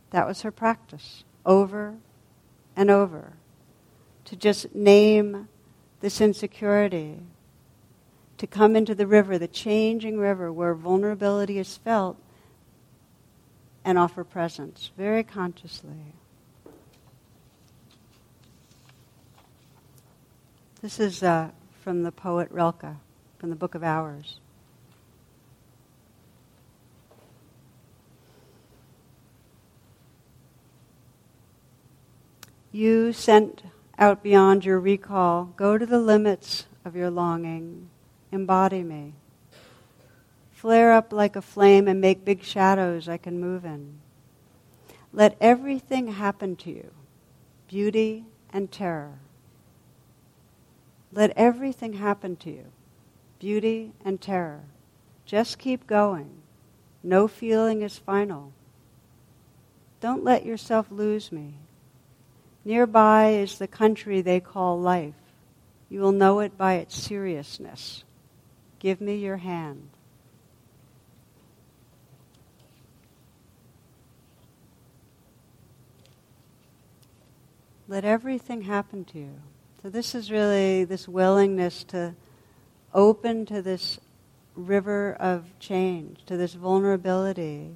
[0.09, 1.95] That was her practice, over
[2.75, 3.33] and over
[4.25, 5.47] to just name
[5.99, 7.19] this insecurity,
[8.37, 12.17] to come into the river, the changing river where vulnerability is felt,
[13.85, 16.13] and offer presence very consciously.
[20.81, 21.49] This is uh,
[21.83, 22.95] from the poet Rilke,
[23.37, 24.39] from the Book of Hours.
[32.71, 33.63] You sent
[33.99, 37.89] out beyond your recall, go to the limits of your longing,
[38.31, 39.13] embody me.
[40.51, 43.99] Flare up like a flame and make big shadows I can move in.
[45.11, 46.91] Let everything happen to you,
[47.67, 49.19] beauty and terror.
[51.11, 52.65] Let everything happen to you,
[53.37, 54.61] beauty and terror.
[55.25, 56.29] Just keep going.
[57.03, 58.53] No feeling is final.
[59.99, 61.55] Don't let yourself lose me.
[62.63, 65.15] Nearby is the country they call life.
[65.89, 68.03] You will know it by its seriousness.
[68.79, 69.89] Give me your hand.
[77.87, 79.41] Let everything happen to you.
[79.81, 82.15] So, this is really this willingness to
[82.93, 83.99] open to this
[84.55, 87.71] river of change, to this vulnerability,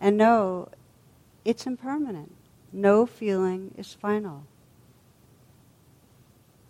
[0.00, 0.68] and know
[1.44, 2.34] it's impermanent.
[2.74, 4.42] No feeling is final.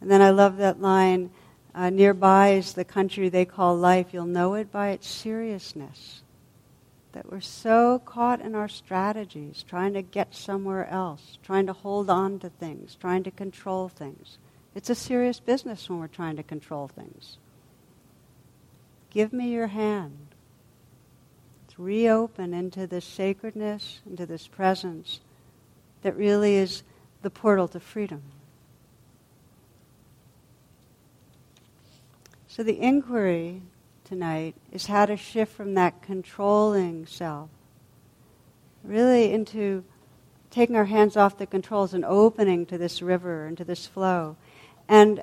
[0.02, 1.30] And then I love that line
[1.74, 4.09] uh, nearby is the country they call life.
[4.12, 6.22] You'll know it by its seriousness.
[7.12, 12.11] That we're so caught in our strategies, trying to get somewhere else, trying to hold
[12.11, 14.36] on to things, trying to control things.
[14.74, 17.38] It's a serious business when we're trying to control things.
[19.09, 20.18] Give me your hand.
[21.62, 25.20] Let's reopen into this sacredness, into this presence
[26.05, 26.82] that really is
[27.22, 28.22] the portal to freedom.
[32.46, 33.62] So the inquiry
[34.05, 37.48] tonight is how to shift from that controlling self
[38.84, 39.82] really into
[40.50, 44.36] taking our hands off the controls and opening to this river and to this flow.
[44.86, 45.22] And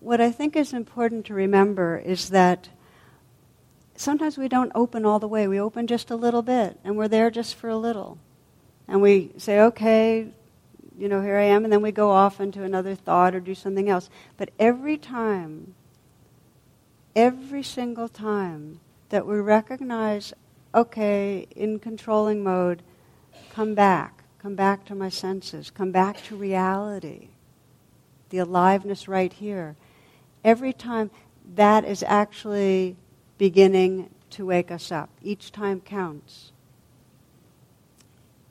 [0.00, 2.70] what I think is important to remember is that
[3.96, 5.46] sometimes we don't open all the way.
[5.46, 8.18] We open just a little bit, and we're there just for a little
[8.86, 10.28] and we say, okay,
[10.96, 13.54] you know, here I am, and then we go off into another thought or do
[13.54, 14.08] something else.
[14.36, 15.74] But every time,
[17.16, 20.32] every single time that we recognize,
[20.74, 22.82] okay, in controlling mode,
[23.50, 27.28] come back, come back to my senses, come back to reality,
[28.30, 29.76] the aliveness right here.
[30.44, 31.10] Every time
[31.54, 32.96] that is actually
[33.38, 35.10] beginning to wake us up.
[35.22, 36.52] Each time counts.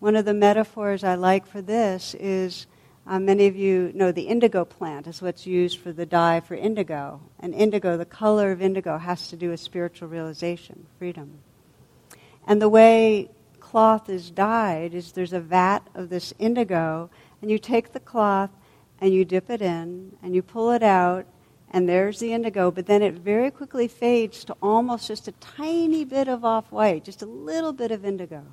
[0.04, 2.68] One of the metaphors I like for this is
[3.08, 6.56] uh, many of you know the indigo plant is what's used for the dye for
[6.56, 7.22] indigo.
[7.40, 11.38] And indigo, the color of indigo, has to do with spiritual realization, freedom.
[12.46, 13.30] And the way
[13.62, 17.10] cloth is dyed is there's a vat of this indigo,
[17.42, 18.52] and you take the cloth
[19.00, 21.26] and you dip it in, and you pull it out,
[21.72, 26.04] and there's the indigo, but then it very quickly fades to almost just a tiny
[26.04, 28.44] bit of off white, just a little bit of indigo.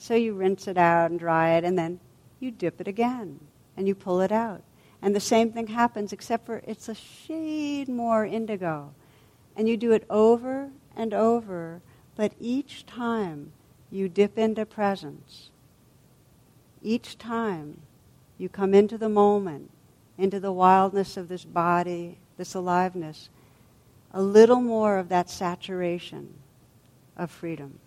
[0.00, 2.00] So you rinse it out and dry it, and then
[2.40, 3.38] you dip it again
[3.76, 4.62] and you pull it out.
[5.02, 8.94] And the same thing happens, except for it's a shade more indigo.
[9.54, 11.82] And you do it over and over,
[12.16, 13.52] but each time
[13.90, 15.50] you dip into presence.
[16.82, 17.82] Each time
[18.38, 19.70] you come into the moment,
[20.16, 23.28] into the wildness of this body, this aliveness,
[24.14, 26.32] a little more of that saturation
[27.18, 27.80] of freedom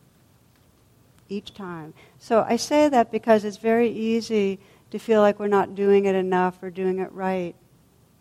[1.30, 1.94] each time.
[2.20, 4.60] So I say that because it's very easy
[4.92, 7.56] to feel like we're not doing it enough or doing it right.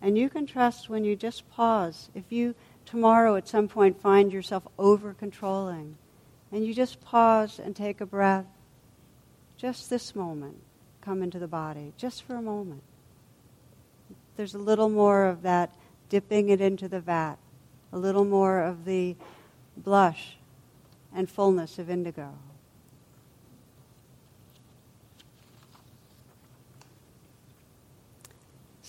[0.01, 2.11] And you can trust when you just pause.
[2.15, 2.55] If you
[2.87, 5.97] tomorrow at some point find yourself over controlling,
[6.51, 8.47] and you just pause and take a breath,
[9.57, 10.57] just this moment,
[11.01, 12.83] come into the body, just for a moment.
[14.37, 15.75] There's a little more of that
[16.09, 17.37] dipping it into the vat,
[17.93, 19.17] a little more of the
[19.77, 20.37] blush
[21.15, 22.35] and fullness of indigo.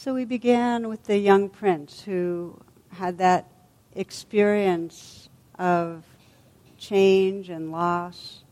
[0.03, 3.47] So we began with the young prince who had that
[3.95, 6.03] experience of
[6.77, 8.43] change and loss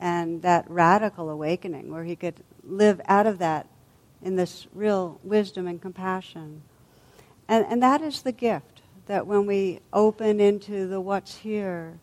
[0.00, 3.66] and that radical awakening where he could live out of that
[4.22, 6.62] in this real wisdom and compassion.
[7.48, 11.98] And, and that is the gift that when we open into the what's here,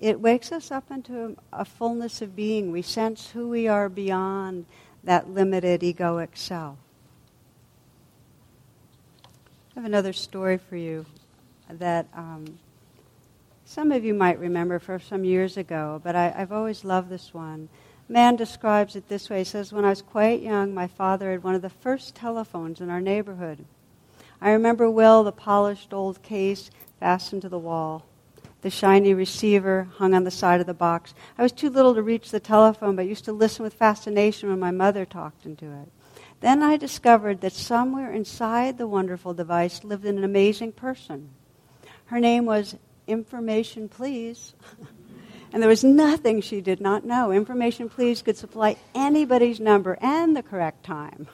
[0.00, 2.72] it wakes us up into a, a fullness of being.
[2.72, 4.66] We sense who we are beyond
[5.04, 6.78] that limited egoic self.
[9.78, 11.06] I have another story for you
[11.70, 12.58] that um,
[13.64, 17.32] some of you might remember from some years ago, but I, have always loved this
[17.32, 17.68] one.
[18.08, 19.38] Man describes it this way.
[19.38, 22.80] He says, When I was quite young, my father had one of the first telephones
[22.80, 23.64] in our neighborhood.
[24.40, 28.04] I remember well the polished old case fastened to the wall.
[28.62, 31.14] The shiny receiver hung on the side of the box.
[31.38, 34.58] I was too little to reach the telephone, but used to listen with fascination when
[34.58, 35.88] my mother talked into it.
[36.40, 41.30] Then I discovered that somewhere inside the wonderful device lived an amazing person.
[42.06, 42.76] Her name was
[43.06, 44.54] Information Please.
[45.52, 47.32] and there was nothing she did not know.
[47.32, 51.26] Information Please could supply anybody's number and the correct time.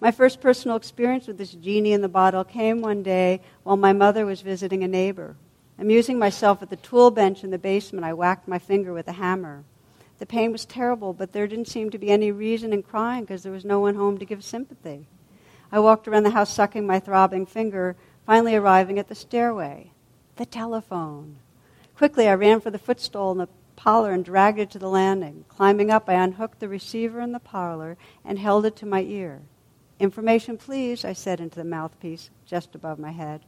[0.00, 3.92] My first personal experience with this genie in the bottle came one day while my
[3.92, 5.36] mother was visiting a neighbor.
[5.78, 9.12] Amusing myself at the tool bench in the basement, I whacked my finger with a
[9.12, 9.64] hammer.
[10.18, 13.42] The pain was terrible, but there didn't seem to be any reason in crying because
[13.42, 15.06] there was no one home to give sympathy.
[15.72, 19.90] I walked around the house sucking my throbbing finger, finally arriving at the stairway.
[20.36, 21.36] The telephone.
[21.96, 25.44] Quickly, I ran for the footstool in the parlor and dragged it to the landing.
[25.48, 29.42] Climbing up, I unhooked the receiver in the parlor and held it to my ear.
[29.98, 33.42] Information, please, I said into the mouthpiece just above my head.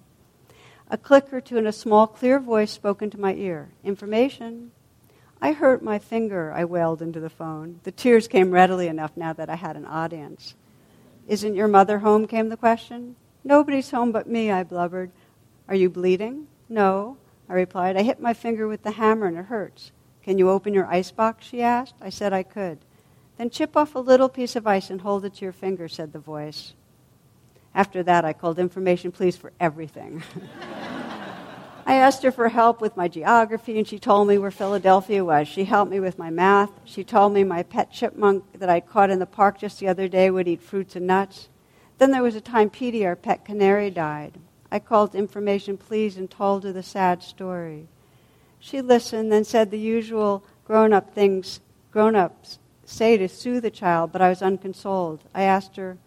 [0.89, 3.71] A click or two and a small, clear voice spoke into my ear.
[3.83, 4.71] Information.
[5.41, 7.81] I hurt my finger, I wailed into the phone.
[7.85, 10.55] The tears came readily enough now that I had an audience.
[11.29, 12.27] Isn't your mother home?
[12.27, 13.17] came the question.
[13.45, 15.11] Nobody's home but me, I blubbered.
[15.69, 16.47] Are you bleeding?
[16.69, 17.17] No,
[17.49, 17.97] I replied.
[17.97, 19.93] I hit my finger with the hammer and it hurts.
[20.23, 21.47] Can you open your ice box?
[21.47, 21.95] she asked.
[22.01, 22.79] I said I could.
[23.37, 26.13] Then chip off a little piece of ice and hold it to your finger, said
[26.13, 26.73] the voice.
[27.75, 30.23] After that, I called information please for everything.
[31.87, 35.47] I asked her for help with my geography, and she told me where Philadelphia was.
[35.47, 36.73] She helped me with my math.
[36.85, 40.09] She told me my pet chipmunk that I caught in the park just the other
[40.09, 41.49] day would eat fruits and nuts.
[41.99, 44.35] Then there was a time Petey, our pet canary, died.
[44.71, 47.87] I called information please and told her the sad story.
[48.59, 51.61] She listened, then said the usual grown up things
[51.93, 55.21] grown ups say to soothe a child, but I was unconsoled.
[55.35, 55.99] I asked her,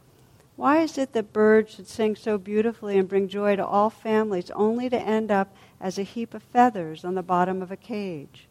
[0.56, 4.52] Why is it that birds should sing so beautifully and bring joy to all families
[4.52, 8.48] only to end up as a heap of feathers on the bottom of a cage.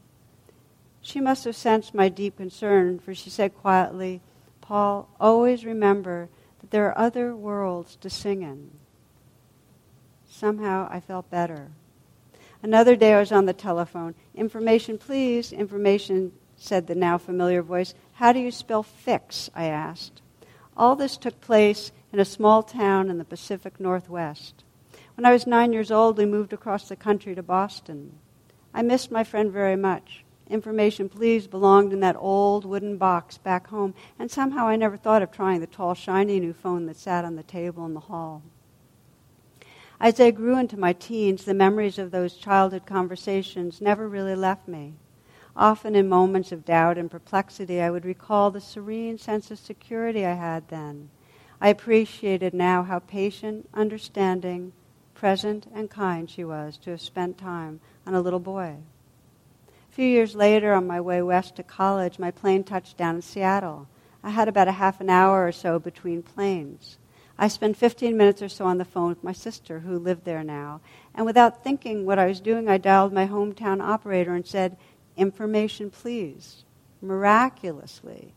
[1.00, 4.20] She must have sensed my deep concern, for she said quietly,
[4.60, 6.28] Paul, always remember
[6.60, 8.70] that there are other worlds to sing in.
[10.28, 11.68] Somehow I felt better.
[12.62, 14.14] Another day I was on the telephone.
[14.34, 15.52] Information, please.
[15.52, 17.94] Information, said the now familiar voice.
[18.14, 19.48] How do you spell fix?
[19.54, 20.22] I asked.
[20.76, 24.64] All this took place in a small town in the Pacific Northwest.
[25.18, 28.20] When I was nine years old, we moved across the country to Boston.
[28.72, 30.24] I missed my friend very much.
[30.48, 35.22] Information Please belonged in that old wooden box back home, and somehow I never thought
[35.22, 38.44] of trying the tall, shiny new phone that sat on the table in the hall.
[39.98, 44.68] As I grew into my teens, the memories of those childhood conversations never really left
[44.68, 44.94] me.
[45.56, 50.24] Often in moments of doubt and perplexity, I would recall the serene sense of security
[50.24, 51.10] I had then.
[51.60, 54.74] I appreciated now how patient, understanding,
[55.18, 58.76] present and kind she was to have spent time on a little boy.
[59.66, 63.22] A few years later, on my way west to college, my plane touched down in
[63.22, 63.88] Seattle.
[64.22, 66.98] I had about a half an hour or so between planes.
[67.36, 70.44] I spent 15 minutes or so on the phone with my sister, who lived there
[70.44, 70.80] now,
[71.14, 74.76] and without thinking what I was doing, I dialed my hometown operator and said,
[75.16, 76.62] Information, please.
[77.02, 78.34] Miraculously,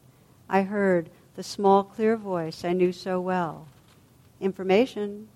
[0.50, 3.68] I heard the small, clear voice I knew so well.
[4.40, 5.28] Information,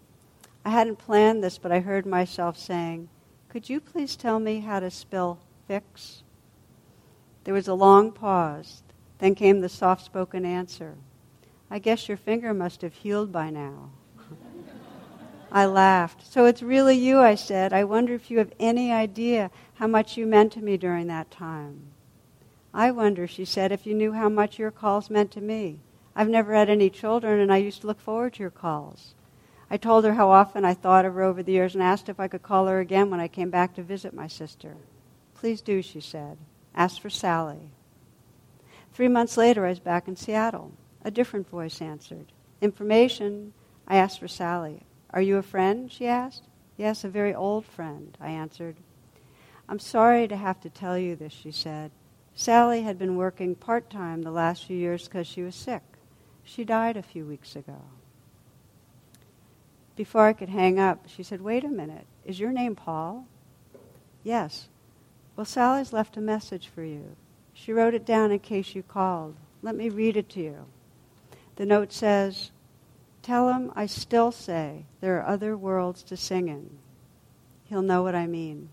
[0.66, 3.08] I hadn't planned this, but I heard myself saying,
[3.50, 5.38] Could you please tell me how to spell
[5.68, 6.24] fix?
[7.44, 8.82] There was a long pause.
[9.20, 10.96] Then came the soft spoken answer
[11.70, 13.92] I guess your finger must have healed by now.
[15.52, 16.32] I laughed.
[16.32, 17.72] So it's really you, I said.
[17.72, 21.32] I wonder if you have any idea how much you meant to me during that
[21.32, 21.88] time.
[22.74, 25.80] I wonder, she said, if you knew how much your calls meant to me.
[26.16, 29.16] I've never had any children, and I used to look forward to your calls.
[29.70, 32.20] I told her how often I thought of her over the years and asked if
[32.20, 34.76] I could call her again when I came back to visit my sister.
[35.34, 36.38] Please do, she said.
[36.76, 37.72] Ask for Sally.
[38.94, 40.72] Three months later, I was back in Seattle.
[41.04, 42.32] A different voice answered.
[42.62, 43.54] Information.
[43.88, 44.84] I asked for Sally.
[45.10, 45.92] Are you a friend?
[45.92, 46.44] she asked.
[46.78, 48.78] Yes, a very old friend, I answered.
[49.68, 51.92] I'm sorry to have to tell you this, she said.
[52.36, 55.84] Sally had been working part time the last few years because she was sick.
[56.44, 57.82] She died a few weeks ago.
[59.96, 62.06] Before I could hang up, she said, Wait a minute.
[62.26, 63.26] Is your name Paul?
[64.24, 64.68] Yes.
[65.36, 67.16] Well, Sally's left a message for you.
[67.54, 69.36] She wrote it down in case you called.
[69.62, 70.66] Let me read it to you.
[71.56, 72.52] The note says,
[73.22, 76.78] Tell him I still say there are other worlds to sing in.
[77.66, 78.70] He'll know what I mean.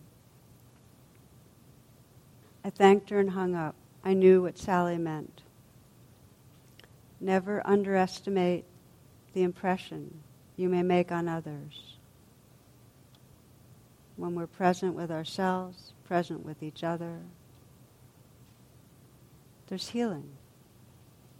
[2.65, 3.75] I thanked her and hung up.
[4.05, 5.43] I knew what Sally meant.
[7.21, 8.65] Never underestimate
[9.33, 10.23] the impression
[10.63, 11.97] you may make on others.
[14.15, 17.19] When we're present with ourselves, present with each other,
[19.67, 20.31] there's healing.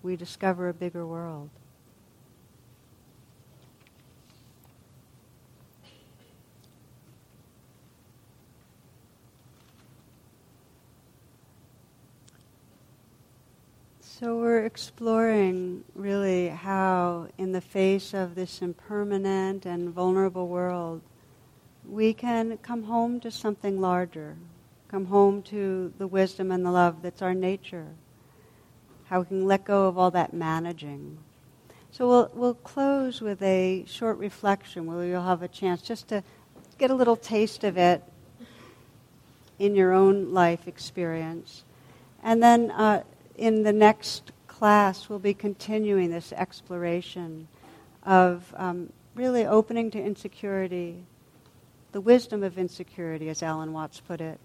[0.03, 1.51] We discover a bigger world.
[14.23, 21.01] So we're exploring really how, in the face of this impermanent and vulnerable world,
[21.85, 24.37] we can come home to something larger,
[24.87, 27.89] come home to the wisdom and the love that's our nature,
[29.07, 31.19] how we can let go of all that managing.
[31.91, 36.23] So we'll, we'll close with a short reflection where you'll have a chance just to
[36.79, 38.05] get a little taste of it
[39.59, 41.65] in your own life experience.
[42.23, 43.03] And then uh,
[43.37, 47.49] in the next class, we'll be continuing this exploration
[48.05, 51.05] of um, really opening to insecurity,
[51.93, 54.39] the wisdom of insecurity, as Alan Watts put it,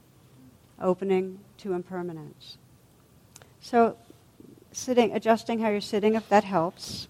[0.82, 2.58] opening to impermanence.
[3.60, 3.98] So,
[4.72, 7.08] sitting, adjusting how you're sitting, if that helps.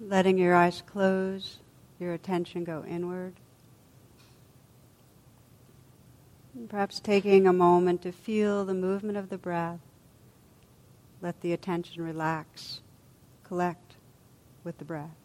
[0.00, 1.58] Letting your eyes close,
[1.98, 3.34] your attention go inward.
[6.54, 9.80] And perhaps taking a moment to feel the movement of the breath.
[11.20, 12.80] Let the attention relax,
[13.44, 13.94] collect
[14.64, 15.17] with the breath.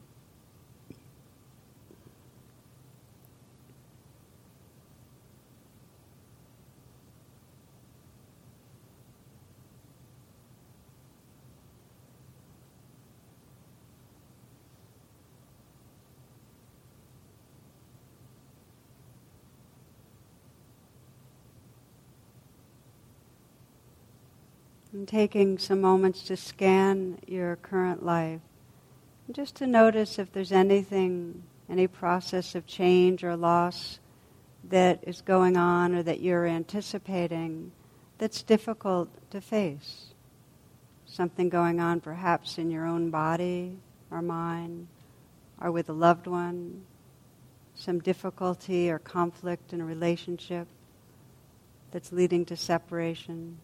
[25.03, 28.39] And taking some moments to scan your current life,
[29.29, 33.99] just to notice if there's anything, any process of change or loss
[34.69, 37.73] that is going on or that you're anticipating
[38.17, 40.13] that's difficult to face.
[41.05, 43.75] Something going on perhaps in your own body
[44.09, 44.87] or mind
[45.59, 46.85] or with a loved one,
[47.75, 50.65] some difficulty or conflict in a relationship
[51.91, 53.57] that's leading to separation.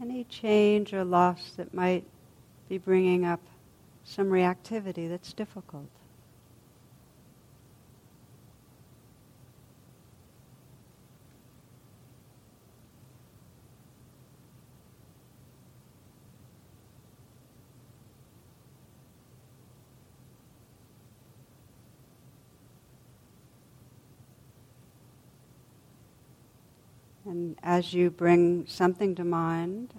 [0.00, 2.04] Any change or loss that might
[2.68, 3.40] be bringing up
[4.04, 5.88] some reactivity that's difficult.
[27.30, 29.94] And as you bring something to mind,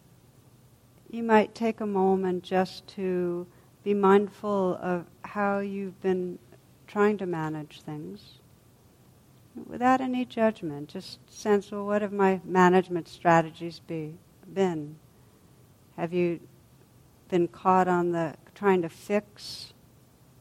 [1.10, 3.48] you might take a moment just to
[3.86, 6.40] be mindful of how you've been
[6.88, 8.40] trying to manage things
[9.66, 10.90] without any judgment.
[10.90, 14.16] Just sense, well, what have my management strategies be,
[14.54, 14.98] been?
[15.96, 16.42] Have you
[17.30, 19.72] been caught on the trying to fix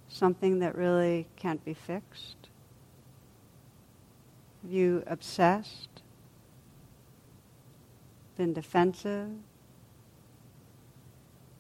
[0.09, 2.49] something that really can't be fixed?
[4.65, 6.03] Have you obsessed?
[8.41, 9.29] Been defensive,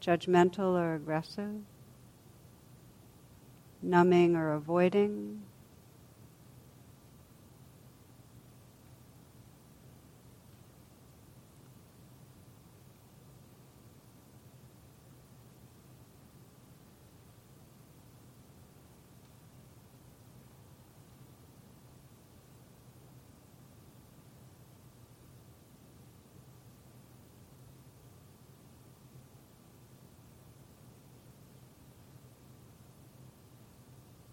[0.01, 1.61] judgmental or aggressive,
[3.83, 5.43] numbing or avoiding.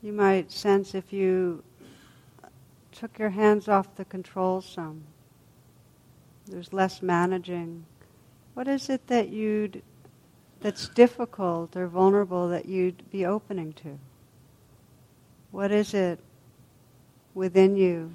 [0.07, 1.61] You might sense if you
[2.93, 5.03] took your hands off the control some.
[6.45, 7.83] There's less managing.
[8.53, 9.81] What is it that you'd
[10.61, 13.99] that's difficult or vulnerable that you'd be opening to?
[15.51, 16.21] What is it
[17.33, 18.09] within you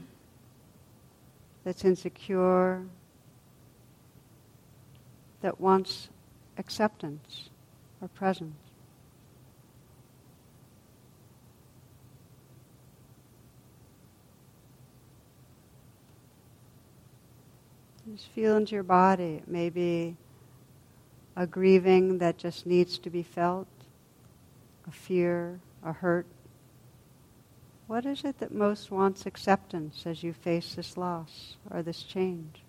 [1.62, 2.86] that's insecure,
[5.42, 6.08] that wants
[6.56, 7.50] acceptance
[8.00, 8.61] or presence?
[18.14, 19.42] Just feel into your body.
[19.46, 20.16] Maybe
[21.34, 23.68] a grieving that just needs to be felt,
[24.86, 26.26] a fear, a hurt.
[27.86, 32.61] What is it that most wants acceptance as you face this loss or this change?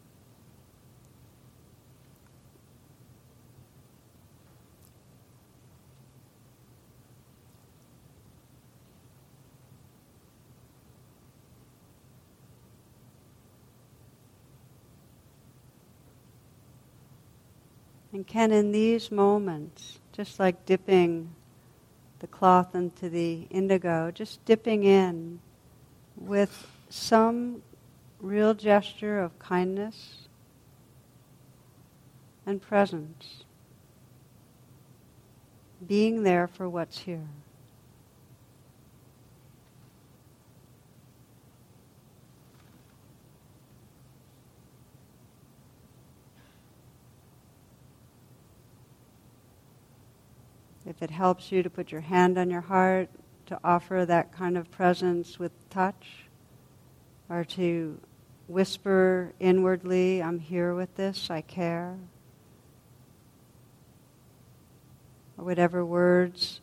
[18.23, 21.35] And can in these moments, just like dipping
[22.19, 25.41] the cloth into the indigo, just dipping in
[26.15, 27.61] with some
[28.21, 30.29] real gesture of kindness
[32.45, 33.43] and presence,
[35.85, 37.27] being there for what's here.
[50.85, 53.09] If it helps you to put your hand on your heart,
[53.45, 56.25] to offer that kind of presence with touch,
[57.29, 57.99] or to
[58.47, 61.97] whisper inwardly, I'm here with this, I care.
[65.37, 66.61] Or whatever words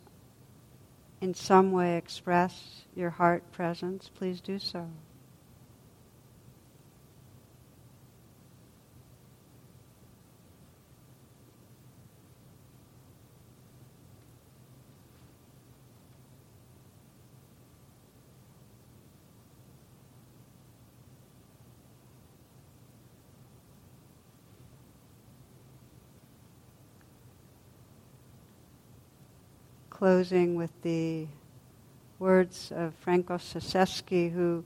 [1.19, 4.89] in some way express your heart presence, please do so.
[30.01, 31.27] Closing with the
[32.17, 34.65] words of Frank Ostaseski, who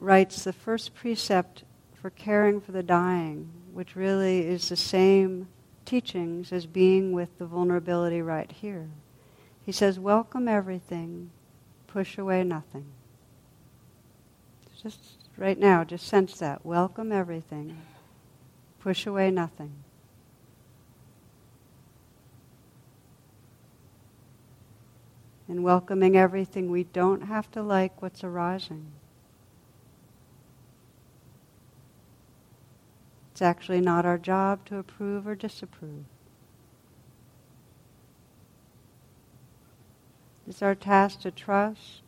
[0.00, 1.64] writes the first precept
[2.00, 5.48] for caring for the dying, which really is the same
[5.84, 8.88] teachings as being with the vulnerability right here.
[9.66, 11.30] He says, Welcome everything,
[11.86, 12.86] push away nothing.
[14.82, 14.98] Just
[15.36, 16.64] right now, just sense that.
[16.64, 17.82] Welcome everything,
[18.80, 19.74] push away nothing.
[25.48, 28.92] And welcoming everything, we don't have to like what's arising.
[33.32, 36.04] It's actually not our job to approve or disapprove.
[40.48, 42.02] It's our task to trust,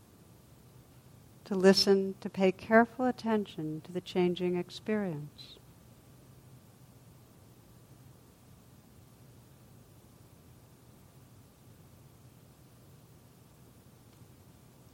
[1.44, 5.57] to listen, to pay careful attention to the changing experience.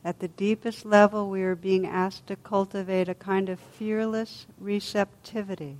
[0.04, 5.78] At the deepest level, we are being asked to cultivate a kind of fearless receptivity.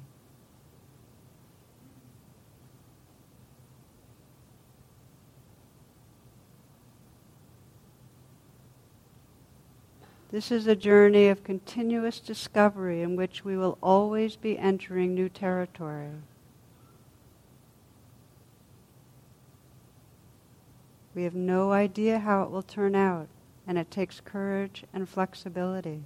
[10.30, 15.28] This is a journey of continuous discovery in which we will always be entering new
[15.28, 16.08] territory.
[21.14, 23.28] We have no idea how it will turn out
[23.66, 26.02] and it takes courage and flexibility.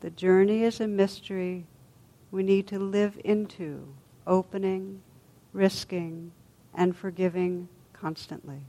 [0.00, 1.66] The journey is a mystery
[2.30, 3.94] we need to live into,
[4.26, 5.02] opening,
[5.52, 6.32] risking,
[6.74, 8.62] and forgiving constantly.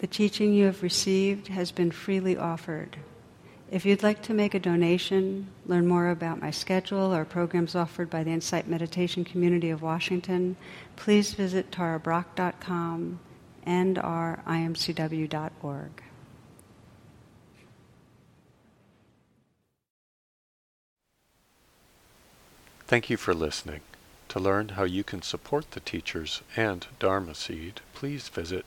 [0.00, 2.94] The teaching you have received has been freely offered.
[3.70, 8.10] If you'd like to make a donation, learn more about my schedule or programs offered
[8.10, 10.56] by the Insight Meditation Community of Washington,
[10.94, 13.18] please visit tarabrach.com
[13.64, 16.02] and our imcw.org.
[22.86, 23.80] Thank you for listening.
[24.28, 28.66] To learn how you can support the teachers and Dharma Seed, please visit